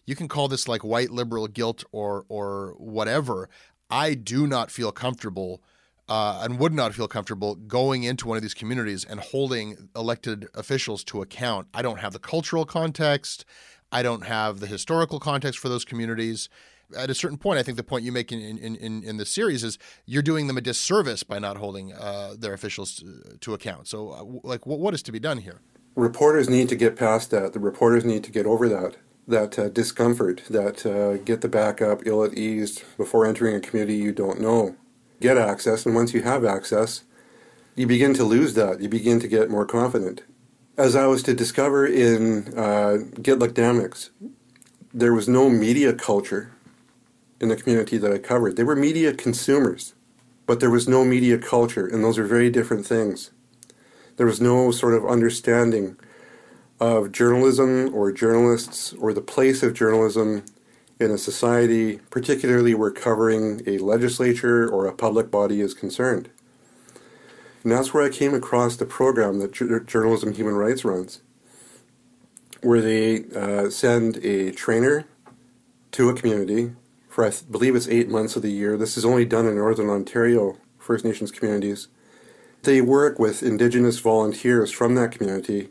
you 0.06 0.16
can 0.16 0.28
call 0.28 0.48
this 0.48 0.68
like 0.68 0.82
white 0.82 1.10
liberal 1.10 1.46
guilt 1.46 1.84
or 1.92 2.24
or 2.28 2.74
whatever. 2.78 3.48
I 3.90 4.14
do 4.14 4.46
not 4.46 4.70
feel 4.70 4.90
comfortable 4.90 5.62
uh, 6.08 6.40
and 6.42 6.58
would 6.58 6.72
not 6.72 6.94
feel 6.94 7.08
comfortable 7.08 7.54
going 7.54 8.04
into 8.04 8.26
one 8.26 8.36
of 8.36 8.42
these 8.42 8.54
communities 8.54 9.04
and 9.04 9.20
holding 9.20 9.88
elected 9.94 10.48
officials 10.54 11.04
to 11.04 11.22
account. 11.22 11.68
I 11.74 11.82
don't 11.82 12.00
have 12.00 12.12
the 12.12 12.18
cultural 12.18 12.64
context. 12.64 13.44
I 13.92 14.02
don't 14.02 14.24
have 14.24 14.60
the 14.60 14.66
historical 14.66 15.20
context 15.20 15.58
for 15.58 15.68
those 15.68 15.84
communities. 15.84 16.48
At 16.96 17.10
a 17.10 17.14
certain 17.14 17.38
point, 17.38 17.58
I 17.58 17.62
think 17.62 17.76
the 17.76 17.84
point 17.84 18.04
you 18.04 18.12
make 18.12 18.32
in 18.32 18.40
in, 18.40 18.76
in, 18.76 19.02
in 19.02 19.16
the 19.18 19.26
series 19.26 19.62
is 19.62 19.78
you're 20.06 20.22
doing 20.22 20.46
them 20.46 20.56
a 20.56 20.60
disservice 20.60 21.22
by 21.22 21.38
not 21.38 21.56
holding 21.56 21.92
uh, 21.92 22.34
their 22.38 22.52
officials 22.52 22.96
to, 22.96 23.38
to 23.40 23.54
account. 23.54 23.88
So, 23.88 24.10
uh, 24.10 24.24
like, 24.46 24.66
what 24.66 24.92
is 24.94 25.02
to 25.04 25.12
be 25.12 25.20
done 25.20 25.38
here? 25.38 25.60
reporters 25.94 26.48
need 26.48 26.70
to 26.70 26.76
get 26.76 26.96
past 26.96 27.30
that. 27.30 27.52
The 27.52 27.60
reporters 27.60 28.04
need 28.04 28.24
to 28.24 28.30
get 28.30 28.46
over 28.46 28.68
that 28.68 28.96
that 29.26 29.58
uh, 29.58 29.68
discomfort, 29.68 30.42
that 30.50 30.84
uh, 30.84 31.22
get 31.24 31.40
the 31.40 31.48
backup, 31.48 32.06
ill 32.06 32.24
at 32.24 32.34
ease 32.34 32.84
before 32.96 33.26
entering 33.26 33.54
a 33.54 33.60
community 33.60 33.96
you 33.96 34.12
don't 34.12 34.40
know. 34.40 34.76
Get 35.20 35.38
access, 35.38 35.86
and 35.86 35.94
once 35.94 36.12
you 36.12 36.22
have 36.22 36.44
access, 36.44 37.04
you 37.76 37.86
begin 37.86 38.14
to 38.14 38.24
lose 38.24 38.54
that. 38.54 38.80
You 38.80 38.88
begin 38.88 39.20
to 39.20 39.28
get 39.28 39.50
more 39.50 39.66
confident. 39.66 40.22
As 40.76 40.96
I 40.96 41.06
was 41.06 41.22
to 41.24 41.34
discover 41.34 41.86
in 41.86 42.58
uh, 42.58 42.98
there 44.94 45.14
was 45.14 45.28
no 45.28 45.48
media 45.48 45.92
culture 45.92 46.52
in 47.40 47.48
the 47.48 47.56
community 47.56 47.98
that 47.98 48.12
I 48.12 48.18
covered. 48.18 48.56
They 48.56 48.64
were 48.64 48.76
media 48.76 49.14
consumers, 49.14 49.94
but 50.46 50.60
there 50.60 50.70
was 50.70 50.88
no 50.88 51.04
media 51.04 51.38
culture, 51.38 51.86
and 51.86 52.02
those 52.02 52.18
are 52.18 52.26
very 52.26 52.50
different 52.50 52.86
things 52.86 53.30
there 54.16 54.26
was 54.26 54.40
no 54.40 54.70
sort 54.70 54.94
of 54.94 55.06
understanding 55.06 55.96
of 56.82 57.12
journalism 57.12 57.94
or 57.94 58.12
journalists 58.12 58.94
or 58.94 59.14
the 59.14 59.22
place 59.22 59.62
of 59.62 59.74
journalism 59.74 60.44
in 61.00 61.10
a 61.12 61.18
society, 61.18 62.00
particularly 62.10 62.74
where 62.74 62.92
covering 62.92 63.62
a 63.66 63.78
legislature 63.78 64.68
or 64.68 64.86
a 64.86 64.94
public 64.94 65.30
body 65.30 65.60
is 65.62 65.74
concerned. 65.74 66.30
And 67.64 67.72
that's 67.72 67.94
where 67.94 68.04
I 68.04 68.10
came 68.10 68.34
across 68.34 68.76
the 68.76 68.86
program 68.86 69.40
that 69.40 69.52
J- 69.52 69.80
Journalism 69.86 70.34
Human 70.34 70.56
Rights 70.56 70.84
runs, 70.84 71.22
where 72.62 72.82
they 72.82 73.24
uh, 73.36 73.70
send 73.70 74.18
a 74.18 74.52
trainer 74.52 75.06
to 75.92 76.10
a 76.10 76.14
community 76.14 76.72
for, 77.08 77.24
I 77.26 77.30
th- 77.30 77.50
believe 77.50 77.76
it's 77.76 77.88
eight 77.88 78.10
months 78.10 78.36
of 78.36 78.42
the 78.42 78.52
year. 78.52 78.76
This 78.76 78.96
is 78.98 79.04
only 79.06 79.26
done 79.26 79.46
in 79.46 79.56
Northern 79.56 79.90
Ontario 79.90 80.58
First 80.78 81.04
Nations 81.04 81.32
communities 81.32 81.88
They 82.64 82.82
work 82.82 83.18
with 83.18 83.42
Indigenous 83.42 83.98
volunteers 84.00 84.70
from 84.72 84.94
that 84.96 85.12
community. 85.12 85.70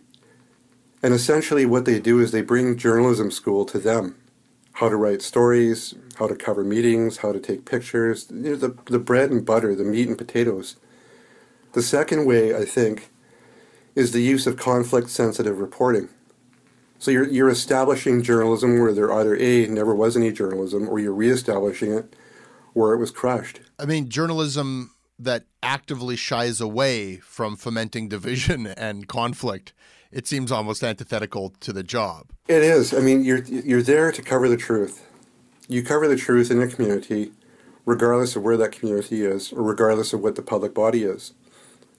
And 1.03 1.13
essentially, 1.13 1.65
what 1.65 1.85
they 1.85 1.99
do 1.99 2.19
is 2.19 2.31
they 2.31 2.41
bring 2.41 2.77
journalism 2.77 3.31
school 3.31 3.65
to 3.65 3.79
them 3.79 4.15
how 4.73 4.89
to 4.89 4.95
write 4.95 5.21
stories, 5.21 5.93
how 6.17 6.27
to 6.27 6.35
cover 6.35 6.63
meetings, 6.63 7.17
how 7.17 7.31
to 7.31 7.39
take 7.39 7.65
pictures, 7.65 8.27
you 8.31 8.51
know, 8.51 8.55
the, 8.55 8.77
the 8.85 8.99
bread 8.99 9.29
and 9.29 9.45
butter, 9.45 9.75
the 9.75 9.83
meat 9.83 10.07
and 10.07 10.17
potatoes. 10.17 10.77
The 11.73 11.81
second 11.81 12.25
way, 12.25 12.55
I 12.55 12.65
think, 12.65 13.11
is 13.95 14.11
the 14.11 14.21
use 14.21 14.47
of 14.47 14.57
conflict 14.57 15.09
sensitive 15.09 15.59
reporting. 15.59 16.09
So 16.99 17.11
you're, 17.11 17.27
you're 17.27 17.49
establishing 17.49 18.21
journalism 18.21 18.79
where 18.79 18.93
there 18.93 19.11
either 19.11 19.35
A, 19.35 19.67
never 19.67 19.93
was 19.93 20.15
any 20.15 20.31
journalism, 20.31 20.87
or 20.87 20.99
you're 20.99 21.13
reestablishing 21.13 21.91
it 21.91 22.15
where 22.73 22.93
it 22.93 22.97
was 22.97 23.11
crushed. 23.11 23.59
I 23.79 23.85
mean, 23.85 24.09
journalism 24.09 24.91
that 25.19 25.45
actively 25.61 26.15
shies 26.15 26.61
away 26.61 27.17
from 27.17 27.55
fomenting 27.55 28.07
division 28.07 28.67
and 28.77 29.07
conflict. 29.07 29.73
It 30.11 30.27
seems 30.27 30.51
almost 30.51 30.83
antithetical 30.83 31.53
to 31.61 31.71
the 31.71 31.83
job. 31.83 32.27
It 32.47 32.63
is. 32.63 32.93
I 32.93 32.99
mean, 32.99 33.23
you're 33.23 33.43
you're 33.43 33.81
there 33.81 34.11
to 34.11 34.21
cover 34.21 34.49
the 34.49 34.57
truth. 34.57 35.07
You 35.67 35.83
cover 35.83 36.07
the 36.07 36.17
truth 36.17 36.51
in 36.51 36.61
a 36.61 36.67
community, 36.67 37.31
regardless 37.85 38.35
of 38.35 38.43
where 38.43 38.57
that 38.57 38.73
community 38.73 39.23
is, 39.23 39.53
or 39.53 39.63
regardless 39.63 40.11
of 40.11 40.21
what 40.21 40.35
the 40.35 40.41
public 40.41 40.73
body 40.73 41.03
is. 41.03 41.33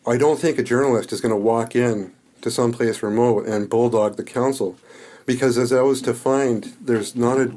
I 0.06 0.16
don't 0.18 0.38
think 0.38 0.58
a 0.58 0.62
journalist 0.62 1.12
is 1.12 1.20
going 1.20 1.32
to 1.32 1.36
walk 1.36 1.74
in 1.74 2.12
to 2.42 2.50
some 2.50 2.72
place 2.72 3.02
remote 3.02 3.46
and 3.46 3.70
bulldog 3.70 4.16
the 4.16 4.24
council, 4.24 4.76
because 5.24 5.56
as 5.56 5.72
I 5.72 5.80
was 5.80 6.02
to 6.02 6.12
find, 6.12 6.74
there's 6.80 7.16
not 7.16 7.38
a 7.38 7.54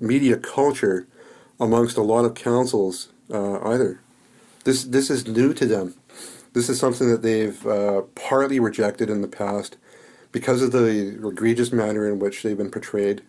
media 0.00 0.36
culture 0.36 1.06
amongst 1.60 1.96
a 1.96 2.02
lot 2.02 2.24
of 2.24 2.34
councils 2.34 3.08
uh, 3.32 3.60
either. 3.68 4.00
This 4.64 4.82
this 4.82 5.10
is 5.10 5.28
new 5.28 5.54
to 5.54 5.64
them. 5.64 5.94
This 6.56 6.70
is 6.70 6.80
something 6.80 7.10
that 7.10 7.20
they've 7.20 7.66
uh, 7.66 8.00
partly 8.14 8.58
rejected 8.60 9.10
in 9.10 9.20
the 9.20 9.28
past 9.28 9.76
because 10.32 10.62
of 10.62 10.72
the 10.72 11.18
egregious 11.28 11.70
manner 11.70 12.10
in 12.10 12.18
which 12.18 12.42
they've 12.42 12.56
been 12.56 12.70
portrayed. 12.70 13.20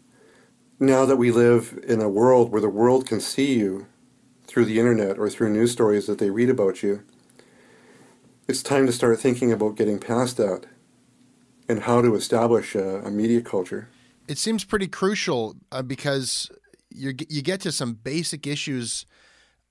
Now 0.79 1.05
that 1.05 1.17
we 1.17 1.31
live 1.31 1.77
in 1.85 2.01
a 2.01 2.07
world 2.07 2.53
where 2.53 2.61
the 2.61 2.69
world 2.69 3.05
can 3.05 3.19
see 3.19 3.59
you 3.59 3.87
through 4.45 4.63
the 4.63 4.79
internet 4.79 5.19
or 5.19 5.29
through 5.29 5.49
news 5.49 5.73
stories 5.73 6.07
that 6.07 6.19
they 6.19 6.29
read 6.29 6.49
about 6.49 6.81
you, 6.81 7.03
it's 8.47 8.63
time 8.63 8.85
to 8.85 8.93
start 8.93 9.19
thinking 9.19 9.51
about 9.51 9.75
getting 9.75 9.99
past 9.99 10.37
that 10.37 10.65
and 11.67 11.81
how 11.81 12.01
to 12.01 12.15
establish 12.15 12.75
a, 12.75 12.99
a 12.99 13.11
media 13.11 13.41
culture. 13.41 13.89
It 14.29 14.37
seems 14.37 14.63
pretty 14.63 14.87
crucial 14.87 15.57
uh, 15.73 15.81
because 15.81 16.49
you 16.95 17.13
you 17.27 17.41
get 17.41 17.59
to 17.59 17.73
some 17.73 17.95
basic 17.95 18.47
issues 18.47 19.05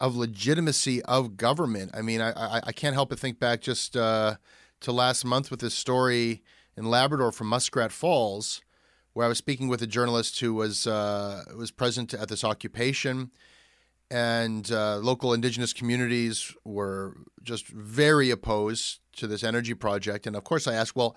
of 0.00 0.16
legitimacy 0.16 1.02
of 1.02 1.36
government. 1.36 1.90
I 1.94 2.02
mean, 2.02 2.20
I 2.20 2.30
I, 2.30 2.60
I 2.64 2.72
can't 2.72 2.94
help 2.94 3.10
but 3.10 3.18
think 3.18 3.38
back 3.38 3.60
just 3.60 3.96
uh, 3.96 4.36
to 4.80 4.92
last 4.92 5.24
month 5.24 5.50
with 5.50 5.60
this 5.60 5.74
story 5.74 6.42
in 6.76 6.86
Labrador 6.86 7.32
from 7.32 7.48
Muskrat 7.48 7.92
Falls, 7.92 8.60
where 9.14 9.26
I 9.26 9.28
was 9.28 9.38
speaking 9.38 9.68
with 9.68 9.82
a 9.82 9.86
journalist 9.86 10.40
who 10.40 10.54
was 10.54 10.86
uh, 10.86 11.44
was 11.56 11.70
present 11.70 12.14
at 12.14 12.28
this 12.28 12.44
occupation 12.44 13.30
and 14.10 14.70
uh, 14.70 14.98
local 14.98 15.32
indigenous 15.32 15.72
communities 15.72 16.54
were 16.64 17.16
just 17.42 17.66
very 17.68 18.30
opposed 18.30 19.00
to 19.16 19.26
this 19.26 19.42
energy 19.42 19.74
project. 19.74 20.26
And 20.26 20.36
of 20.36 20.44
course, 20.44 20.66
I 20.66 20.74
asked, 20.74 20.94
well, 20.94 21.16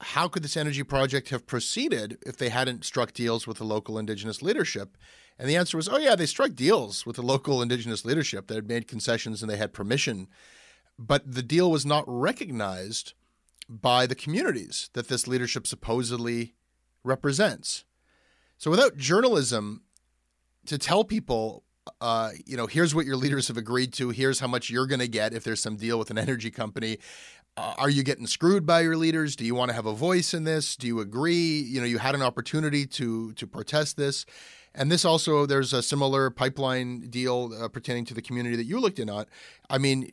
how 0.00 0.28
could 0.28 0.42
this 0.42 0.56
energy 0.56 0.82
project 0.82 1.30
have 1.30 1.46
proceeded 1.46 2.18
if 2.26 2.36
they 2.36 2.50
hadn't 2.50 2.84
struck 2.84 3.12
deals 3.12 3.46
with 3.46 3.58
the 3.58 3.64
local 3.64 3.98
indigenous 3.98 4.42
leadership? 4.42 4.96
And 5.38 5.48
the 5.48 5.56
answer 5.56 5.76
was, 5.76 5.88
oh, 5.88 5.98
yeah, 5.98 6.14
they 6.14 6.26
struck 6.26 6.54
deals 6.54 7.06
with 7.06 7.16
the 7.16 7.22
local 7.22 7.62
indigenous 7.62 8.04
leadership. 8.04 8.46
They 8.46 8.54
had 8.54 8.68
made 8.68 8.88
concessions 8.88 9.42
and 9.42 9.50
they 9.50 9.56
had 9.56 9.72
permission. 9.72 10.28
But 10.98 11.30
the 11.30 11.42
deal 11.42 11.70
was 11.70 11.86
not 11.86 12.04
recognized 12.06 13.14
by 13.68 14.06
the 14.06 14.14
communities 14.14 14.90
that 14.92 15.08
this 15.08 15.26
leadership 15.26 15.66
supposedly 15.66 16.54
represents. 17.04 17.84
So 18.58 18.70
without 18.70 18.96
journalism 18.96 19.82
to 20.66 20.78
tell 20.78 21.04
people 21.04 21.64
uh, 22.00 22.30
you 22.44 22.56
know, 22.56 22.66
here's 22.66 22.94
what 22.94 23.06
your 23.06 23.16
leaders 23.16 23.48
have 23.48 23.56
agreed 23.56 23.92
to. 23.94 24.10
Here's 24.10 24.40
how 24.40 24.46
much 24.46 24.70
you're 24.70 24.86
going 24.86 25.00
to 25.00 25.08
get 25.08 25.32
if 25.32 25.44
there's 25.44 25.60
some 25.60 25.76
deal 25.76 25.98
with 25.98 26.10
an 26.10 26.18
energy 26.18 26.50
company. 26.50 26.98
Uh, 27.56 27.74
are 27.78 27.88
you 27.88 28.02
getting 28.02 28.26
screwed 28.26 28.66
by 28.66 28.80
your 28.80 28.96
leaders? 28.96 29.34
Do 29.34 29.44
you 29.44 29.54
want 29.54 29.70
to 29.70 29.74
have 29.74 29.86
a 29.86 29.94
voice 29.94 30.34
in 30.34 30.44
this? 30.44 30.76
Do 30.76 30.86
you 30.86 31.00
agree? 31.00 31.60
You 31.60 31.80
know, 31.80 31.86
you 31.86 31.98
had 31.98 32.14
an 32.14 32.22
opportunity 32.22 32.86
to 32.86 33.32
to 33.32 33.46
protest 33.46 33.96
this, 33.96 34.26
and 34.74 34.92
this 34.92 35.04
also 35.04 35.46
there's 35.46 35.72
a 35.72 35.82
similar 35.82 36.28
pipeline 36.28 37.08
deal 37.08 37.52
uh, 37.58 37.68
pertaining 37.68 38.04
to 38.06 38.14
the 38.14 38.20
community 38.20 38.56
that 38.56 38.64
you 38.64 38.78
looked 38.78 38.98
in 38.98 39.08
on. 39.08 39.24
I 39.70 39.78
mean, 39.78 40.12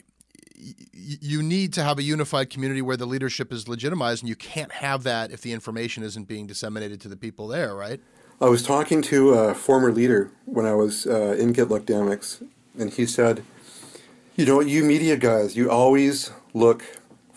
you 0.56 1.42
need 1.42 1.74
to 1.74 1.82
have 1.82 1.98
a 1.98 2.02
unified 2.02 2.48
community 2.48 2.80
where 2.80 2.96
the 2.96 3.06
leadership 3.06 3.52
is 3.52 3.68
legitimized, 3.68 4.22
and 4.22 4.28
you 4.28 4.36
can't 4.36 4.72
have 4.72 5.02
that 5.02 5.30
if 5.30 5.42
the 5.42 5.52
information 5.52 6.02
isn't 6.02 6.26
being 6.26 6.46
disseminated 6.46 7.00
to 7.02 7.08
the 7.08 7.16
people 7.16 7.48
there, 7.48 7.74
right? 7.74 8.00
I 8.40 8.48
was 8.48 8.62
talking 8.62 9.02
to 9.02 9.30
a 9.30 9.54
former 9.54 9.92
leader 9.92 10.30
when 10.46 10.64
I 10.64 10.74
was 10.74 11.06
uh, 11.06 11.36
in 11.38 11.52
Gitlaxt'aamiks, 11.52 12.46
and 12.78 12.90
he 12.90 13.04
said, 13.04 13.44
You 14.34 14.46
know, 14.46 14.60
you 14.60 14.82
media 14.82 15.16
guys, 15.18 15.56
you 15.56 15.70
always 15.70 16.30
look 16.54 16.84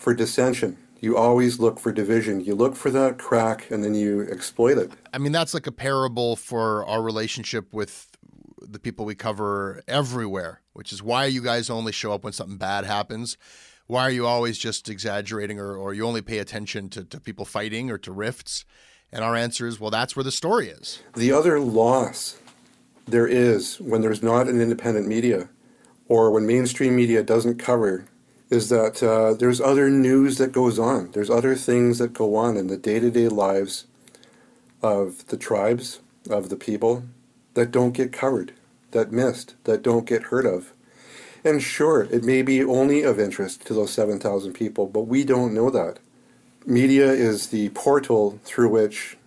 for 0.08 0.14
dissension. 0.14 0.78
You 1.02 1.18
always 1.18 1.60
look 1.60 1.82
for 1.82 1.92
division. 1.92 2.40
You 2.40 2.56
look 2.56 2.78
for 2.78 2.90
that 2.92 3.18
crack 3.18 3.70
and 3.70 3.84
then 3.84 3.94
you 3.94 4.22
exploit 4.32 4.78
it. 4.78 4.90
I 5.12 5.18
mean, 5.18 5.34
that's 5.34 5.54
like 5.54 5.68
a 5.68 5.72
parable 5.74 6.38
for 6.38 6.86
our 6.86 7.02
relationship 7.02 7.74
with 7.74 8.08
the 8.62 8.80
people 8.80 9.04
we 9.04 9.16
cover 9.16 9.84
everywhere, 9.86 10.62
which 10.72 10.94
is 10.94 11.04
why 11.04 11.26
you 11.26 11.44
guys 11.44 11.70
only 11.70 11.92
show 11.92 12.14
up 12.14 12.24
when 12.24 12.32
something 12.32 12.56
bad 12.56 12.86
happens. 12.86 13.38
Why 13.88 14.04
are 14.04 14.10
you 14.10 14.26
always 14.26 14.58
just 14.58 14.88
exaggerating 14.88 15.60
or, 15.60 15.76
or 15.76 15.94
you 15.94 16.08
only 16.08 16.22
pay 16.22 16.38
attention 16.38 16.88
to, 16.92 17.04
to 17.04 17.20
people 17.20 17.44
fighting 17.44 17.92
or 17.92 17.98
to 17.98 18.14
rifts? 18.14 18.64
And 19.12 19.26
our 19.26 19.36
answer 19.36 19.68
is, 19.68 19.78
well, 19.78 19.92
that's 19.92 20.16
where 20.16 20.24
the 20.24 20.32
story 20.32 20.70
is. 20.70 21.04
The 21.18 21.34
other 21.34 21.60
loss 21.60 22.40
there 23.08 23.28
is 23.28 23.82
when 23.82 24.00
there's 24.00 24.24
not 24.24 24.48
an 24.48 24.62
independent 24.62 25.06
media 25.06 25.50
or 26.08 26.32
when 26.32 26.48
mainstream 26.48 26.96
media 26.96 27.24
doesn't 27.24 27.60
cover 27.60 28.06
is 28.50 28.70
that 28.70 29.04
uh, 29.04 29.34
there's 29.34 29.60
other 29.60 29.90
news 29.90 30.38
that 30.38 30.52
goes 30.52 30.80
on. 30.80 31.12
There's 31.12 31.30
other 31.30 31.56
things 31.56 31.98
that 31.98 32.14
go 32.14 32.36
on 32.36 32.56
in 32.58 32.68
the 32.68 32.78
day 32.78 33.00
to 33.00 33.12
day 33.12 33.28
lives 33.28 33.86
of 34.82 35.26
the 35.28 35.38
tribes, 35.38 36.00
of 36.30 36.50
the 36.50 36.56
people 36.56 37.04
that 37.56 37.72
don't 37.72 37.92
get 37.92 38.14
covered, 38.14 38.54
that 38.92 39.12
missed, 39.12 39.56
that 39.66 39.82
don't 39.82 40.06
get 40.06 40.24
heard 40.24 40.46
of. 40.46 40.72
And 41.44 41.62
sure, 41.62 42.04
it 42.04 42.24
may 42.24 42.42
be 42.42 42.64
only 42.64 43.04
of 43.04 43.20
interest 43.20 43.66
to 43.68 43.74
those 43.74 43.92
7,000 43.92 44.54
people, 44.54 44.88
but 44.88 45.02
we 45.02 45.24
don't 45.24 45.54
know 45.54 45.70
that 45.70 46.00
media 46.66 47.10
is 47.10 47.48
the 47.48 47.70
portal 47.70 48.40
through 48.44 48.70
which 48.70 49.18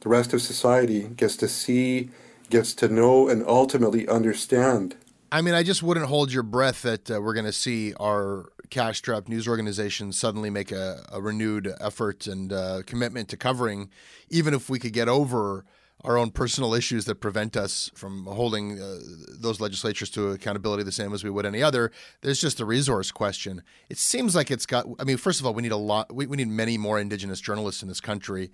the 0.00 0.08
rest 0.08 0.32
of 0.32 0.42
society 0.42 1.04
gets 1.16 1.36
to 1.36 1.48
see, 1.48 2.10
gets 2.50 2.74
to 2.74 2.88
know, 2.88 3.28
and 3.28 3.44
ultimately 3.46 4.08
understand. 4.08 4.96
I 5.30 5.42
mean, 5.42 5.54
I 5.54 5.62
just 5.62 5.82
wouldn't 5.82 6.06
hold 6.06 6.32
your 6.32 6.42
breath 6.42 6.82
that 6.82 7.10
uh, 7.10 7.20
we're 7.20 7.34
going 7.34 7.46
to 7.46 7.52
see 7.52 7.94
our 7.94 8.50
cash 8.70 8.98
strapped 8.98 9.28
news 9.28 9.46
organizations 9.46 10.18
suddenly 10.18 10.50
make 10.50 10.72
a, 10.72 11.04
a 11.12 11.20
renewed 11.20 11.74
effort 11.80 12.26
and 12.26 12.52
uh, 12.52 12.82
commitment 12.86 13.28
to 13.28 13.36
covering, 13.36 13.90
even 14.28 14.54
if 14.54 14.70
we 14.70 14.78
could 14.78 14.92
get 14.92 15.08
over 15.08 15.64
our 16.02 16.16
own 16.16 16.30
personal 16.30 16.72
issues 16.74 17.04
that 17.04 17.16
prevent 17.16 17.56
us 17.56 17.90
from 17.94 18.24
holding 18.24 18.80
uh, 18.80 18.98
those 19.28 19.60
legislatures 19.60 20.08
to 20.10 20.30
accountability 20.30 20.82
the 20.82 20.92
same 20.92 21.12
as 21.12 21.22
we 21.22 21.30
would 21.30 21.44
any 21.44 21.62
other. 21.62 21.92
There's 22.22 22.40
just 22.40 22.60
a 22.60 22.64
resource 22.64 23.10
question. 23.10 23.62
It 23.90 23.98
seems 23.98 24.34
like 24.34 24.50
it's 24.50 24.66
got. 24.66 24.86
I 24.98 25.04
mean, 25.04 25.18
first 25.18 25.40
of 25.40 25.46
all, 25.46 25.52
we 25.52 25.62
need 25.62 25.72
a 25.72 25.76
lot. 25.76 26.14
We, 26.14 26.26
we 26.26 26.36
need 26.38 26.48
many 26.48 26.78
more 26.78 26.98
Indigenous 26.98 27.40
journalists 27.40 27.82
in 27.82 27.88
this 27.88 28.00
country. 28.00 28.50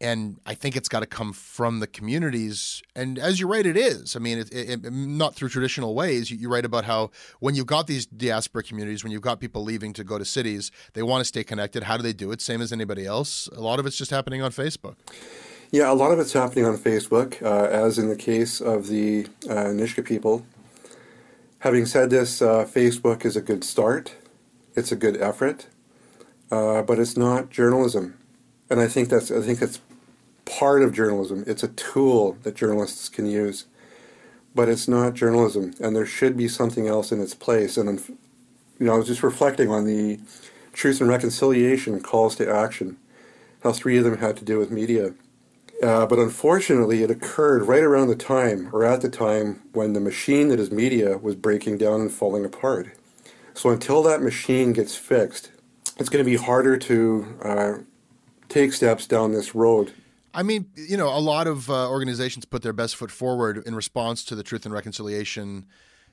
And 0.00 0.38
I 0.44 0.54
think 0.54 0.76
it's 0.76 0.88
got 0.88 1.00
to 1.00 1.06
come 1.06 1.32
from 1.32 1.80
the 1.80 1.86
communities. 1.86 2.82
And 2.94 3.18
as 3.18 3.40
you 3.40 3.46
write, 3.46 3.64
it 3.64 3.78
is. 3.78 4.14
I 4.14 4.18
mean, 4.18 4.38
it, 4.38 4.52
it, 4.52 4.92
not 4.92 5.34
through 5.34 5.48
traditional 5.48 5.94
ways. 5.94 6.30
You, 6.30 6.36
you 6.36 6.50
write 6.50 6.66
about 6.66 6.84
how 6.84 7.10
when 7.40 7.54
you've 7.54 7.66
got 7.66 7.86
these 7.86 8.04
diaspora 8.04 8.62
communities, 8.62 9.02
when 9.02 9.10
you've 9.10 9.22
got 9.22 9.40
people 9.40 9.64
leaving 9.64 9.94
to 9.94 10.04
go 10.04 10.18
to 10.18 10.24
cities, 10.24 10.70
they 10.92 11.02
want 11.02 11.22
to 11.22 11.24
stay 11.24 11.44
connected. 11.44 11.84
How 11.84 11.96
do 11.96 12.02
they 12.02 12.12
do 12.12 12.30
it? 12.30 12.42
Same 12.42 12.60
as 12.60 12.72
anybody 12.72 13.06
else. 13.06 13.48
A 13.56 13.60
lot 13.60 13.78
of 13.78 13.86
it's 13.86 13.96
just 13.96 14.10
happening 14.10 14.42
on 14.42 14.50
Facebook. 14.50 14.96
Yeah, 15.72 15.90
a 15.90 15.94
lot 15.94 16.12
of 16.12 16.20
it's 16.20 16.32
happening 16.32 16.64
on 16.64 16.76
Facebook, 16.76 17.42
uh, 17.42 17.64
as 17.64 17.98
in 17.98 18.08
the 18.08 18.16
case 18.16 18.60
of 18.60 18.86
the 18.86 19.26
uh, 19.48 19.72
Nisga'a 19.74 20.04
people. 20.04 20.46
Having 21.60 21.86
said 21.86 22.10
this, 22.10 22.40
uh, 22.40 22.64
Facebook 22.64 23.24
is 23.24 23.34
a 23.34 23.40
good 23.40 23.64
start. 23.64 24.14
It's 24.76 24.92
a 24.92 24.96
good 24.96 25.16
effort, 25.16 25.66
uh, 26.52 26.82
but 26.82 26.98
it's 26.98 27.16
not 27.16 27.50
journalism, 27.50 28.16
and 28.70 28.78
I 28.78 28.86
think 28.86 29.08
that's 29.08 29.30
I 29.30 29.40
think 29.40 29.62
it's 29.62 29.80
part 30.46 30.82
of 30.82 30.94
journalism. 30.94 31.44
It's 31.46 31.62
a 31.62 31.68
tool 31.68 32.38
that 32.42 32.56
journalists 32.56 33.10
can 33.10 33.26
use, 33.26 33.66
but 34.54 34.68
it's 34.68 34.88
not 34.88 35.12
journalism, 35.12 35.74
and 35.80 35.94
there 35.94 36.06
should 36.06 36.36
be 36.36 36.48
something 36.48 36.88
else 36.88 37.12
in 37.12 37.20
its 37.20 37.34
place. 37.34 37.76
And 37.76 38.00
you 38.78 38.86
know, 38.86 38.94
I 38.94 38.98
was 38.98 39.06
just 39.06 39.22
reflecting 39.22 39.70
on 39.70 39.84
the 39.84 40.18
Truth 40.72 41.00
and 41.00 41.10
Reconciliation 41.10 42.00
calls 42.00 42.36
to 42.36 42.50
action, 42.50 42.96
how 43.62 43.72
three 43.72 43.98
of 43.98 44.04
them 44.04 44.18
had 44.18 44.36
to 44.38 44.44
do 44.44 44.58
with 44.58 44.70
media 44.70 45.12
uh, 45.82 46.06
but 46.06 46.18
unfortunately, 46.18 47.02
it 47.02 47.10
occurred 47.10 47.62
right 47.66 47.82
around 47.82 48.08
the 48.08 48.16
time, 48.16 48.70
or 48.72 48.84
at 48.84 49.02
the 49.02 49.10
time, 49.10 49.62
when 49.72 49.92
the 49.92 50.00
machine 50.00 50.48
that 50.48 50.58
is 50.58 50.70
media 50.70 51.18
was 51.18 51.34
breaking 51.34 51.76
down 51.76 52.00
and 52.00 52.10
falling 52.10 52.44
apart. 52.44 52.88
So 53.52 53.70
until 53.70 54.02
that 54.04 54.22
machine 54.22 54.72
gets 54.72 54.96
fixed, 54.96 55.50
it's 55.98 56.08
going 56.08 56.24
to 56.24 56.30
be 56.30 56.36
harder 56.36 56.78
to 56.78 57.38
uh, 57.42 57.72
take 58.48 58.72
steps 58.72 59.06
down 59.06 59.32
this 59.32 59.54
road. 59.54 59.92
I 60.36 60.42
mean, 60.42 60.66
you 60.74 60.98
know, 60.98 61.08
a 61.08 61.18
lot 61.18 61.46
of 61.46 61.70
uh, 61.70 61.88
organizations 61.88 62.44
put 62.44 62.60
their 62.60 62.74
best 62.74 62.94
foot 62.94 63.10
forward 63.10 63.62
in 63.64 63.74
response 63.74 64.22
to 64.26 64.34
the 64.34 64.42
Truth 64.42 64.66
and 64.66 64.74
Reconciliation 64.74 65.64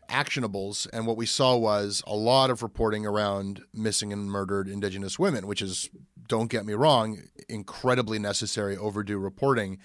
actionables. 0.10 0.88
And 0.94 1.06
what 1.06 1.18
we 1.18 1.26
saw 1.26 1.58
was 1.58 2.02
a 2.08 2.16
lot 2.16 2.50
of 2.50 2.64
reporting 2.64 3.06
around 3.06 3.64
missing 3.74 4.14
and 4.14 4.32
murdered 4.32 4.70
Indigenous 4.70 5.20
women, 5.20 5.46
which 5.46 5.62
is, 5.62 5.90
don't 6.26 6.50
get 6.50 6.66
me 6.66 6.72
wrong, 6.72 7.24
incredibly 7.50 8.18
necessary, 8.18 8.78
overdue 8.78 9.18
reporting. 9.18 9.78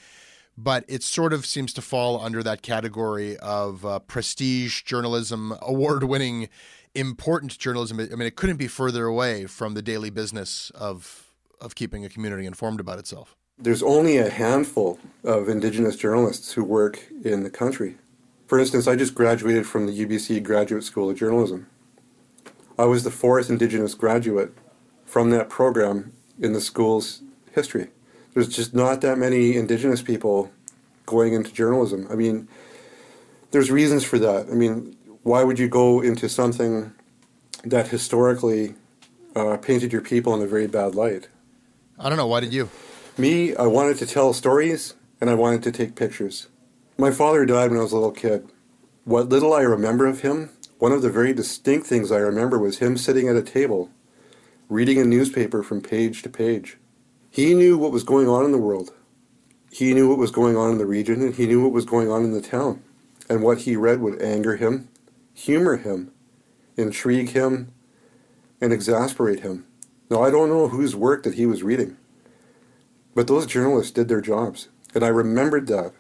But 0.56 0.84
it 0.86 1.02
sort 1.02 1.32
of 1.32 1.44
seems 1.44 1.72
to 1.72 1.82
fall 1.82 2.20
under 2.20 2.40
that 2.44 2.62
category 2.62 3.36
of 3.38 3.84
uh, 3.84 3.98
prestige 3.98 4.82
journalism, 4.82 5.52
award 5.62 6.04
winning, 6.04 6.48
important 6.94 7.58
journalism. 7.58 7.98
I 7.98 8.14
mean, 8.14 8.28
it 8.28 8.36
couldn't 8.36 8.56
be 8.56 8.68
further 8.68 9.06
away 9.06 9.46
from 9.46 9.74
the 9.74 9.82
daily 9.82 10.10
business 10.10 10.70
of, 10.76 11.32
of 11.60 11.74
keeping 11.74 12.04
a 12.04 12.08
community 12.08 12.46
informed 12.46 12.78
about 12.78 13.00
itself 13.00 13.34
there's 13.58 13.82
only 13.82 14.18
a 14.18 14.30
handful 14.30 14.98
of 15.24 15.48
Indigenous 15.48 15.96
journalists 15.96 16.52
who 16.52 16.62
work 16.62 17.02
in 17.24 17.42
the 17.42 17.50
country. 17.50 17.96
For 18.46 18.58
instance, 18.58 18.86
I 18.86 18.96
just 18.96 19.14
graduated 19.14 19.66
from 19.66 19.86
the 19.86 20.06
UBC 20.06 20.42
Graduate 20.42 20.84
School 20.84 21.10
of 21.10 21.18
Journalism. 21.18 21.66
I 22.78 22.84
was 22.84 23.02
the 23.02 23.10
fourth 23.10 23.50
Indigenous 23.50 23.94
graduate 23.94 24.54
from 25.04 25.30
that 25.30 25.48
program 25.48 26.12
in 26.38 26.52
the 26.52 26.60
school's 26.60 27.22
history. 27.52 27.88
There's 28.32 28.48
just 28.48 28.74
not 28.74 29.00
that 29.00 29.18
many 29.18 29.56
Indigenous 29.56 30.02
people 30.02 30.52
going 31.04 31.32
into 31.32 31.52
journalism. 31.52 32.06
I 32.10 32.14
mean, 32.14 32.46
there's 33.50 33.70
reasons 33.70 34.04
for 34.04 34.18
that. 34.20 34.46
I 34.48 34.54
mean, 34.54 34.96
why 35.24 35.42
would 35.42 35.58
you 35.58 35.68
go 35.68 36.00
into 36.00 36.28
something 36.28 36.92
that 37.64 37.88
historically 37.88 38.76
uh, 39.34 39.56
painted 39.56 39.92
your 39.92 40.02
people 40.02 40.34
in 40.34 40.42
a 40.42 40.46
very 40.46 40.68
bad 40.68 40.94
light? 40.94 41.28
I 41.98 42.08
don't 42.08 42.18
know. 42.18 42.26
Why 42.28 42.40
did 42.40 42.52
you? 42.52 42.70
Me, 43.18 43.52
I 43.56 43.66
wanted 43.66 43.96
to 43.96 44.06
tell 44.06 44.32
stories 44.32 44.94
and 45.20 45.28
I 45.28 45.34
wanted 45.34 45.64
to 45.64 45.72
take 45.72 45.96
pictures. 45.96 46.46
My 46.96 47.10
father 47.10 47.44
died 47.44 47.70
when 47.70 47.80
I 47.80 47.82
was 47.82 47.90
a 47.90 47.96
little 47.96 48.12
kid. 48.12 48.48
What 49.02 49.28
little 49.28 49.52
I 49.52 49.62
remember 49.62 50.06
of 50.06 50.20
him, 50.20 50.50
one 50.78 50.92
of 50.92 51.02
the 51.02 51.10
very 51.10 51.32
distinct 51.32 51.88
things 51.88 52.12
I 52.12 52.18
remember 52.18 52.60
was 52.60 52.78
him 52.78 52.96
sitting 52.96 53.26
at 53.26 53.34
a 53.34 53.42
table, 53.42 53.90
reading 54.68 55.00
a 55.00 55.04
newspaper 55.04 55.64
from 55.64 55.80
page 55.80 56.22
to 56.22 56.28
page. 56.28 56.78
He 57.28 57.54
knew 57.54 57.76
what 57.76 57.90
was 57.90 58.04
going 58.04 58.28
on 58.28 58.44
in 58.44 58.52
the 58.52 58.58
world. 58.58 58.92
He 59.72 59.94
knew 59.94 60.08
what 60.08 60.18
was 60.18 60.30
going 60.30 60.56
on 60.56 60.70
in 60.70 60.78
the 60.78 60.86
region, 60.86 61.20
and 61.20 61.34
he 61.34 61.48
knew 61.48 61.60
what 61.60 61.72
was 61.72 61.84
going 61.84 62.08
on 62.08 62.22
in 62.22 62.30
the 62.30 62.40
town. 62.40 62.84
And 63.28 63.42
what 63.42 63.58
he 63.58 63.74
read 63.74 64.00
would 64.00 64.22
anger 64.22 64.54
him, 64.54 64.90
humor 65.34 65.76
him, 65.76 66.12
intrigue 66.76 67.30
him, 67.30 67.72
and 68.60 68.72
exasperate 68.72 69.40
him. 69.40 69.66
Now, 70.08 70.22
I 70.22 70.30
don't 70.30 70.48
know 70.48 70.68
whose 70.68 70.94
work 70.94 71.24
that 71.24 71.34
he 71.34 71.46
was 71.46 71.64
reading. 71.64 71.96
But 73.14 73.26
those 73.26 73.46
journalists 73.46 73.92
did 73.92 74.08
their 74.08 74.20
jobs, 74.20 74.68
and 74.94 75.04
I 75.04 75.08
remembered 75.08 75.66
that. 75.68 75.92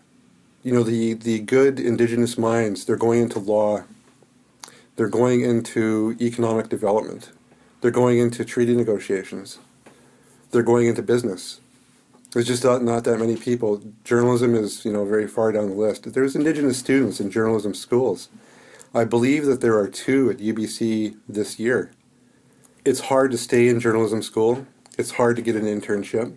You 0.62 0.72
know, 0.72 0.82
the, 0.82 1.14
the 1.14 1.40
good 1.40 1.80
indigenous 1.80 2.36
minds, 2.36 2.84
they're 2.84 2.96
going 2.96 3.22
into 3.22 3.38
law, 3.38 3.84
they're 4.96 5.08
going 5.08 5.40
into 5.42 6.16
economic 6.20 6.68
development, 6.68 7.30
they're 7.80 7.90
going 7.90 8.18
into 8.18 8.44
treaty 8.44 8.74
negotiations, 8.74 9.58
they're 10.50 10.62
going 10.62 10.86
into 10.86 11.02
business. 11.02 11.60
There's 12.32 12.46
just 12.46 12.64
not, 12.64 12.82
not 12.82 13.04
that 13.04 13.18
many 13.18 13.36
people. 13.36 13.82
Journalism 14.04 14.54
is, 14.54 14.84
you 14.84 14.92
know, 14.92 15.06
very 15.06 15.26
far 15.26 15.50
down 15.50 15.70
the 15.70 15.74
list. 15.74 16.12
There's 16.12 16.36
indigenous 16.36 16.78
students 16.78 17.20
in 17.20 17.30
journalism 17.30 17.72
schools. 17.72 18.28
I 18.94 19.04
believe 19.04 19.46
that 19.46 19.60
there 19.60 19.78
are 19.78 19.88
two 19.88 20.30
at 20.30 20.38
UBC 20.38 21.16
this 21.28 21.58
year. 21.58 21.90
It's 22.84 23.00
hard 23.00 23.30
to 23.30 23.38
stay 23.38 23.68
in 23.68 23.80
journalism 23.80 24.22
school. 24.22 24.66
It's 24.98 25.12
hard 25.12 25.36
to 25.36 25.42
get 25.42 25.56
an 25.56 25.64
internship. 25.64 26.36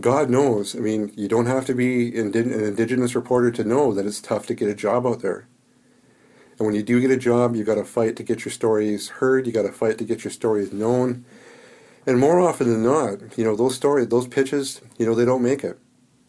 God 0.00 0.28
knows. 0.28 0.74
I 0.74 0.80
mean, 0.80 1.12
you 1.16 1.28
don't 1.28 1.46
have 1.46 1.66
to 1.66 1.74
be 1.74 2.18
an 2.18 2.34
indigenous 2.34 3.14
reporter 3.14 3.50
to 3.52 3.64
know 3.64 3.94
that 3.94 4.06
it's 4.06 4.20
tough 4.20 4.46
to 4.46 4.54
get 4.54 4.68
a 4.68 4.74
job 4.74 5.06
out 5.06 5.20
there. 5.20 5.46
And 6.58 6.66
when 6.66 6.74
you 6.74 6.82
do 6.82 7.00
get 7.00 7.10
a 7.10 7.16
job, 7.16 7.56
you 7.56 7.64
got 7.64 7.76
to 7.76 7.84
fight 7.84 8.16
to 8.16 8.22
get 8.22 8.44
your 8.44 8.52
stories 8.52 9.08
heard. 9.08 9.46
You 9.46 9.52
got 9.52 9.62
to 9.62 9.72
fight 9.72 9.98
to 9.98 10.04
get 10.04 10.24
your 10.24 10.30
stories 10.30 10.72
known. 10.72 11.24
And 12.06 12.18
more 12.18 12.40
often 12.40 12.68
than 12.68 12.84
not, 12.84 13.38
you 13.38 13.44
know, 13.44 13.56
those 13.56 13.74
stories, 13.74 14.08
those 14.08 14.28
pitches, 14.28 14.80
you 14.98 15.06
know, 15.06 15.14
they 15.14 15.24
don't 15.24 15.42
make 15.42 15.64
it. 15.64 15.78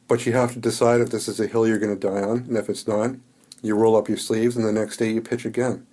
But 0.08 0.26
you 0.26 0.34
have 0.34 0.54
to 0.54 0.60
decide 0.60 1.02
if 1.02 1.10
this 1.10 1.28
is 1.28 1.40
a 1.40 1.48
hill 1.48 1.68
you're 1.68 1.80
going 1.80 1.98
to 1.98 2.08
die 2.08 2.22
on, 2.22 2.46
and 2.48 2.58
if 2.58 2.70
it's 2.70 2.88
not, 2.88 3.16
you 3.62 3.76
roll 3.76 3.96
up 3.96 4.08
your 4.08 4.18
sleeves, 4.18 4.56
and 4.56 4.66
the 4.66 4.72
next 4.72 4.98
day 4.98 5.12
you 5.12 5.22
pitch 5.22 5.46
again, 5.46 5.86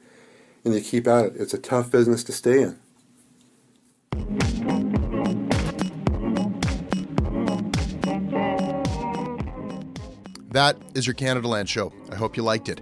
and 0.65 0.75
you 0.75 0.81
keep 0.81 1.09
at 1.09 1.27
it. 1.27 1.33
It's 1.37 1.55
a 1.55 1.59
tough 1.59 1.91
business 1.91 2.23
to 2.25 2.33
stay 2.33 2.63
in. 2.63 4.82
That 10.53 10.77
is 10.95 11.07
your 11.07 11.15
Canadaland 11.15 11.69
show. 11.69 11.93
I 12.11 12.17
hope 12.17 12.37
you 12.37 12.43
liked 12.43 12.69
it. 12.69 12.81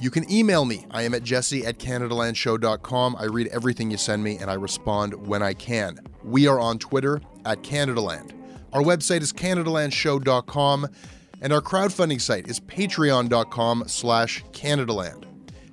You 0.00 0.10
can 0.10 0.30
email 0.32 0.64
me. 0.64 0.86
I 0.90 1.02
am 1.02 1.14
at 1.14 1.22
jesse 1.22 1.66
at 1.66 1.78
CanadaLandShow.com. 1.78 3.16
I 3.16 3.24
read 3.24 3.48
everything 3.48 3.90
you 3.90 3.98
send 3.98 4.24
me 4.24 4.38
and 4.38 4.50
I 4.50 4.54
respond 4.54 5.14
when 5.26 5.42
I 5.42 5.52
can. 5.52 5.98
We 6.24 6.46
are 6.46 6.58
on 6.58 6.78
Twitter 6.78 7.20
at 7.44 7.62
Canadaland. 7.62 8.32
Our 8.72 8.82
website 8.82 9.20
is 9.20 9.32
CanadaLandShow.com 9.32 10.88
and 11.42 11.52
our 11.52 11.60
crowdfunding 11.60 12.20
site 12.20 12.48
is 12.48 12.60
patreon.com 12.60 13.84
slash 13.86 14.42
Canadaland. 14.52 15.24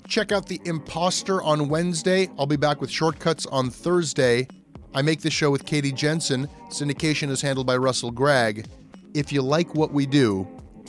Check 0.07 0.31
out 0.31 0.47
The 0.47 0.61
Imposter 0.65 1.41
on 1.41 1.69
Wednesday. 1.69 2.29
I'll 2.37 2.45
be 2.45 2.55
back 2.57 2.81
with 2.81 2.89
shortcuts 2.89 3.45
on 3.45 3.69
Thursday. 3.69 4.47
I 4.93 5.01
make 5.01 5.21
the 5.21 5.29
show 5.29 5.51
with 5.51 5.65
Katie 5.65 5.91
Jensen. 5.91 6.47
Syndication 6.69 7.29
is 7.29 7.41
handled 7.41 7.67
by 7.67 7.77
Russell 7.77 8.11
Gregg. 8.11 8.67
If 9.13 9.31
you 9.31 9.41
like 9.41 9.75
what 9.75 9.91
we 9.91 10.05
do, 10.05 10.47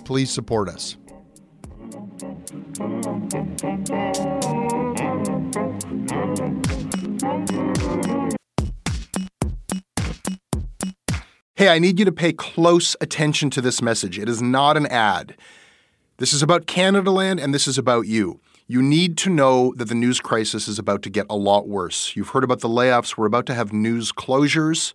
please 0.08 0.30
support 0.30 0.70
us. 0.70 0.96
Hey, 11.56 11.68
I 11.68 11.78
need 11.78 11.98
you 11.98 12.06
to 12.06 12.12
pay 12.12 12.32
close 12.32 12.96
attention 13.02 13.50
to 13.50 13.60
this 13.60 13.82
message. 13.82 14.18
It 14.18 14.30
is 14.30 14.40
not 14.40 14.78
an 14.78 14.86
ad. 14.86 15.36
This 16.16 16.32
is 16.32 16.42
about 16.42 16.64
Canadaland 16.64 17.44
and 17.44 17.52
this 17.52 17.68
is 17.68 17.76
about 17.76 18.06
you. 18.06 18.40
You 18.66 18.80
need 18.80 19.18
to 19.18 19.28
know 19.28 19.74
that 19.76 19.90
the 19.90 19.94
news 19.94 20.20
crisis 20.20 20.68
is 20.68 20.78
about 20.78 21.02
to 21.02 21.10
get 21.10 21.26
a 21.28 21.36
lot 21.36 21.68
worse. 21.68 22.16
You've 22.16 22.30
heard 22.30 22.44
about 22.44 22.60
the 22.60 22.68
layoffs. 22.68 23.18
We're 23.18 23.26
about 23.26 23.44
to 23.46 23.54
have 23.54 23.74
news 23.74 24.12
closures 24.12 24.94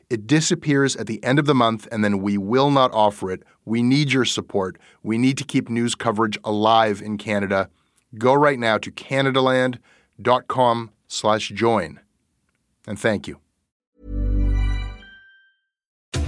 It 0.11 0.27
disappears 0.27 0.95
at 0.97 1.07
the 1.07 1.23
end 1.23 1.39
of 1.39 1.45
the 1.45 1.55
month, 1.55 1.87
and 1.89 2.03
then 2.03 2.21
we 2.21 2.37
will 2.37 2.69
not 2.69 2.91
offer 2.91 3.31
it. 3.31 3.43
We 3.63 3.81
need 3.81 4.11
your 4.11 4.25
support. 4.25 4.77
We 5.03 5.17
need 5.17 5.37
to 5.37 5.45
keep 5.45 5.69
news 5.69 5.95
coverage 5.95 6.37
alive 6.43 7.01
in 7.01 7.17
Canada. 7.17 7.69
Go 8.17 8.33
right 8.33 8.59
now 8.59 8.77
to 8.79 8.91
canadaland.com 8.91 10.91
slash 11.07 11.47
join. 11.47 12.01
And 12.85 12.99
thank 12.99 13.25
you. 13.25 13.39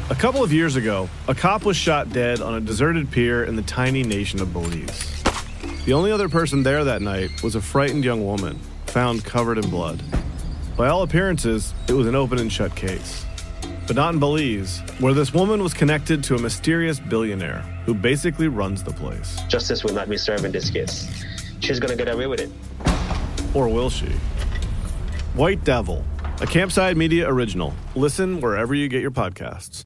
A 0.09 0.15
couple 0.15 0.41
of 0.41 0.53
years 0.53 0.77
ago, 0.77 1.09
a 1.27 1.35
cop 1.35 1.65
was 1.65 1.75
shot 1.75 2.09
dead 2.13 2.39
on 2.39 2.53
a 2.53 2.61
deserted 2.61 3.11
pier 3.11 3.43
in 3.43 3.57
the 3.57 3.63
tiny 3.63 4.03
nation 4.03 4.39
of 4.39 4.53
Belize. 4.53 5.23
The 5.83 5.91
only 5.91 6.13
other 6.13 6.29
person 6.29 6.63
there 6.63 6.85
that 6.85 7.01
night 7.01 7.43
was 7.43 7.55
a 7.55 7.61
frightened 7.61 8.05
young 8.05 8.25
woman, 8.25 8.57
found 8.85 9.25
covered 9.25 9.57
in 9.57 9.69
blood. 9.69 10.01
By 10.77 10.87
all 10.87 11.03
appearances, 11.03 11.73
it 11.89 11.93
was 11.93 12.07
an 12.07 12.15
open 12.15 12.39
and 12.39 12.49
shut 12.49 12.73
case 12.77 13.25
but 13.87 13.95
not 13.95 14.13
in 14.13 14.19
Belize, 14.19 14.79
where 14.99 15.13
this 15.13 15.33
woman 15.33 15.61
was 15.61 15.73
connected 15.73 16.23
to 16.25 16.35
a 16.35 16.39
mysterious 16.39 16.99
billionaire 16.99 17.61
who 17.85 17.93
basically 17.93 18.47
runs 18.47 18.83
the 18.83 18.91
place. 18.91 19.41
Justice 19.47 19.83
will 19.83 19.93
not 19.93 20.09
be 20.09 20.17
served 20.17 20.45
in 20.45 20.51
this 20.51 20.69
case. 20.69 21.07
She's 21.59 21.79
gonna 21.79 21.95
get 21.95 22.07
away 22.07 22.27
with 22.27 22.39
it. 22.39 22.49
Or 23.53 23.67
will 23.67 23.89
she? 23.89 24.09
White 25.35 25.63
Devil, 25.63 26.03
a 26.41 26.45
Campside 26.45 26.95
Media 26.95 27.27
original. 27.27 27.73
Listen 27.95 28.41
wherever 28.41 28.73
you 28.75 28.87
get 28.87 29.01
your 29.01 29.11
podcasts. 29.11 29.83